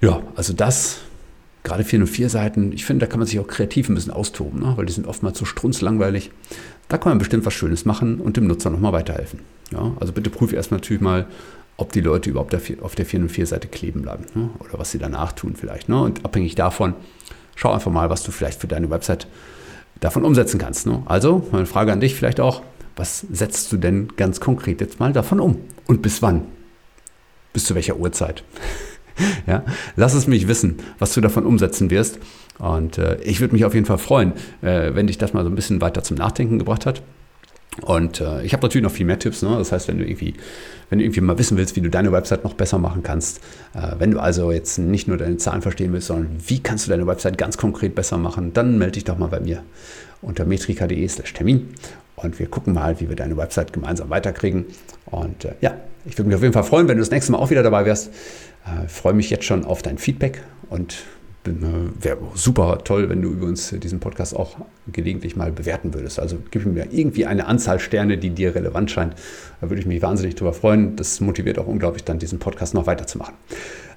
ja 0.00 0.22
also 0.34 0.54
das 0.54 1.00
gerade 1.62 1.84
404-Seiten, 1.84 2.72
ich 2.72 2.84
finde, 2.84 3.06
da 3.06 3.10
kann 3.10 3.20
man 3.20 3.26
sich 3.26 3.38
auch 3.38 3.46
kreativ 3.46 3.88
ein 3.88 3.94
bisschen 3.94 4.12
austoben, 4.12 4.60
ne? 4.60 4.72
weil 4.76 4.86
die 4.86 4.92
sind 4.92 5.06
oftmals 5.06 5.38
so 5.38 5.44
strunzlangweilig. 5.44 6.30
Da 6.88 6.98
kann 6.98 7.10
man 7.12 7.18
bestimmt 7.18 7.46
was 7.46 7.54
Schönes 7.54 7.84
machen 7.84 8.20
und 8.20 8.36
dem 8.36 8.46
Nutzer 8.46 8.70
nochmal 8.70 8.92
weiterhelfen. 8.92 9.40
Ja? 9.70 9.92
Also 10.00 10.12
bitte 10.12 10.30
prüfe 10.30 10.56
erstmal 10.56 10.80
natürlich 10.80 11.02
mal, 11.02 11.26
ob 11.76 11.92
die 11.92 12.00
Leute 12.00 12.30
überhaupt 12.30 12.54
auf 12.82 12.94
der 12.94 13.06
404-Seite 13.06 13.68
kleben 13.68 14.02
bleiben 14.02 14.24
ne? 14.34 14.50
oder 14.58 14.78
was 14.78 14.90
sie 14.90 14.98
danach 14.98 15.32
tun 15.32 15.54
vielleicht. 15.56 15.88
Ne? 15.88 16.00
Und 16.00 16.24
abhängig 16.24 16.54
davon, 16.54 16.94
schau 17.54 17.72
einfach 17.72 17.90
mal, 17.90 18.10
was 18.10 18.22
du 18.24 18.32
vielleicht 18.32 18.60
für 18.60 18.68
deine 18.68 18.90
Website 18.90 19.26
davon 20.00 20.24
umsetzen 20.24 20.58
kannst. 20.58 20.86
Ne? 20.86 21.02
Also, 21.06 21.46
meine 21.52 21.66
Frage 21.66 21.92
an 21.92 22.00
dich 22.00 22.14
vielleicht 22.14 22.40
auch, 22.40 22.62
was 22.96 23.20
setzt 23.30 23.72
du 23.72 23.78
denn 23.78 24.08
ganz 24.16 24.40
konkret 24.40 24.80
jetzt 24.80 25.00
mal 25.00 25.12
davon 25.12 25.40
um? 25.40 25.58
Und 25.86 26.02
bis 26.02 26.20
wann? 26.20 26.42
Bis 27.52 27.64
zu 27.64 27.74
welcher 27.74 27.96
Uhrzeit? 27.96 28.44
Ja? 29.46 29.64
Lass 29.96 30.14
es 30.14 30.26
mich 30.26 30.48
wissen, 30.48 30.76
was 30.98 31.12
du 31.14 31.20
davon 31.20 31.44
umsetzen 31.46 31.90
wirst. 31.90 32.18
Und 32.58 32.98
äh, 32.98 33.20
ich 33.22 33.40
würde 33.40 33.54
mich 33.54 33.64
auf 33.64 33.74
jeden 33.74 33.86
Fall 33.86 33.98
freuen, 33.98 34.32
äh, 34.62 34.94
wenn 34.94 35.06
dich 35.06 35.18
das 35.18 35.32
mal 35.32 35.42
so 35.42 35.50
ein 35.50 35.54
bisschen 35.54 35.80
weiter 35.80 36.02
zum 36.02 36.16
Nachdenken 36.16 36.58
gebracht 36.58 36.86
hat. 36.86 37.02
Und 37.80 38.20
äh, 38.20 38.42
ich 38.44 38.52
habe 38.52 38.62
natürlich 38.62 38.84
noch 38.84 38.92
viel 38.92 39.06
mehr 39.06 39.18
Tipps. 39.18 39.42
Ne? 39.42 39.56
Das 39.56 39.72
heißt, 39.72 39.88
wenn 39.88 39.98
du 39.98 40.04
irgendwie, 40.04 40.34
wenn 40.90 40.98
du 40.98 41.04
irgendwie 41.04 41.22
mal 41.22 41.38
wissen 41.38 41.56
willst, 41.56 41.74
wie 41.74 41.80
du 41.80 41.88
deine 41.88 42.12
Website 42.12 42.44
noch 42.44 42.52
besser 42.52 42.78
machen 42.78 43.02
kannst, 43.02 43.40
äh, 43.74 43.92
wenn 43.98 44.10
du 44.10 44.20
also 44.20 44.52
jetzt 44.52 44.78
nicht 44.78 45.08
nur 45.08 45.16
deine 45.16 45.38
Zahlen 45.38 45.62
verstehen 45.62 45.92
willst, 45.92 46.08
sondern 46.08 46.28
wie 46.46 46.60
kannst 46.60 46.86
du 46.86 46.90
deine 46.90 47.06
Website 47.06 47.38
ganz 47.38 47.56
konkret 47.56 47.94
besser 47.94 48.18
machen, 48.18 48.52
dann 48.52 48.76
melde 48.76 48.92
dich 48.92 49.04
doch 49.04 49.16
mal 49.16 49.28
bei 49.28 49.40
mir 49.40 49.62
unter 50.20 50.44
metrika.de/termin 50.44 51.68
und 52.16 52.38
wir 52.38 52.46
gucken 52.46 52.74
mal, 52.74 53.00
wie 53.00 53.08
wir 53.08 53.16
deine 53.16 53.36
Website 53.36 53.72
gemeinsam 53.72 54.10
weiterkriegen. 54.10 54.66
Und 55.06 55.46
äh, 55.46 55.54
ja, 55.62 55.74
ich 56.04 56.18
würde 56.18 56.28
mich 56.28 56.36
auf 56.36 56.42
jeden 56.42 56.52
Fall 56.54 56.64
freuen, 56.64 56.88
wenn 56.88 56.96
du 56.98 57.02
das 57.02 57.10
nächste 57.10 57.32
Mal 57.32 57.38
auch 57.38 57.50
wieder 57.50 57.62
dabei 57.62 57.84
wärst. 57.86 58.10
Äh, 58.64 58.88
freue 58.88 59.14
mich 59.14 59.30
jetzt 59.30 59.44
schon 59.44 59.64
auf 59.64 59.82
dein 59.82 59.98
Feedback 59.98 60.42
und 60.70 61.04
äh, 61.46 61.50
wäre 62.00 62.18
super 62.34 62.78
toll, 62.84 63.08
wenn 63.08 63.22
du 63.22 63.30
übrigens 63.30 63.70
diesen 63.70 64.00
Podcast 64.00 64.36
auch 64.36 64.56
gelegentlich 64.90 65.36
mal 65.36 65.50
bewerten 65.50 65.94
würdest. 65.94 66.20
Also 66.20 66.38
gib 66.50 66.64
mir 66.66 66.86
irgendwie 66.92 67.26
eine 67.26 67.46
Anzahl 67.46 67.80
Sterne, 67.80 68.18
die 68.18 68.30
dir 68.30 68.54
relevant 68.54 68.90
scheint. 68.90 69.14
Da 69.60 69.70
würde 69.70 69.80
ich 69.80 69.86
mich 69.86 70.02
wahnsinnig 70.02 70.36
drüber 70.36 70.52
freuen. 70.52 70.96
Das 70.96 71.20
motiviert 71.20 71.58
auch 71.58 71.66
unglaublich, 71.66 72.04
dann 72.04 72.18
diesen 72.18 72.38
Podcast 72.38 72.74
noch 72.74 72.86
weiterzumachen. 72.86 73.34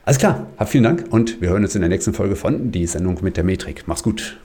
Alles 0.03 0.19
klar, 0.19 0.47
hab 0.57 0.69
vielen 0.69 0.83
Dank 0.83 1.05
und 1.09 1.41
wir 1.41 1.49
hören 1.49 1.63
uns 1.63 1.73
in 1.73 1.81
der 1.81 1.89
nächsten 1.89 2.13
Folge 2.13 2.35
von 2.35 2.71
Die 2.71 2.85
Sendung 2.85 3.19
mit 3.21 3.37
der 3.37 3.43
Metrik. 3.43 3.83
Mach's 3.87 4.03
gut. 4.03 4.37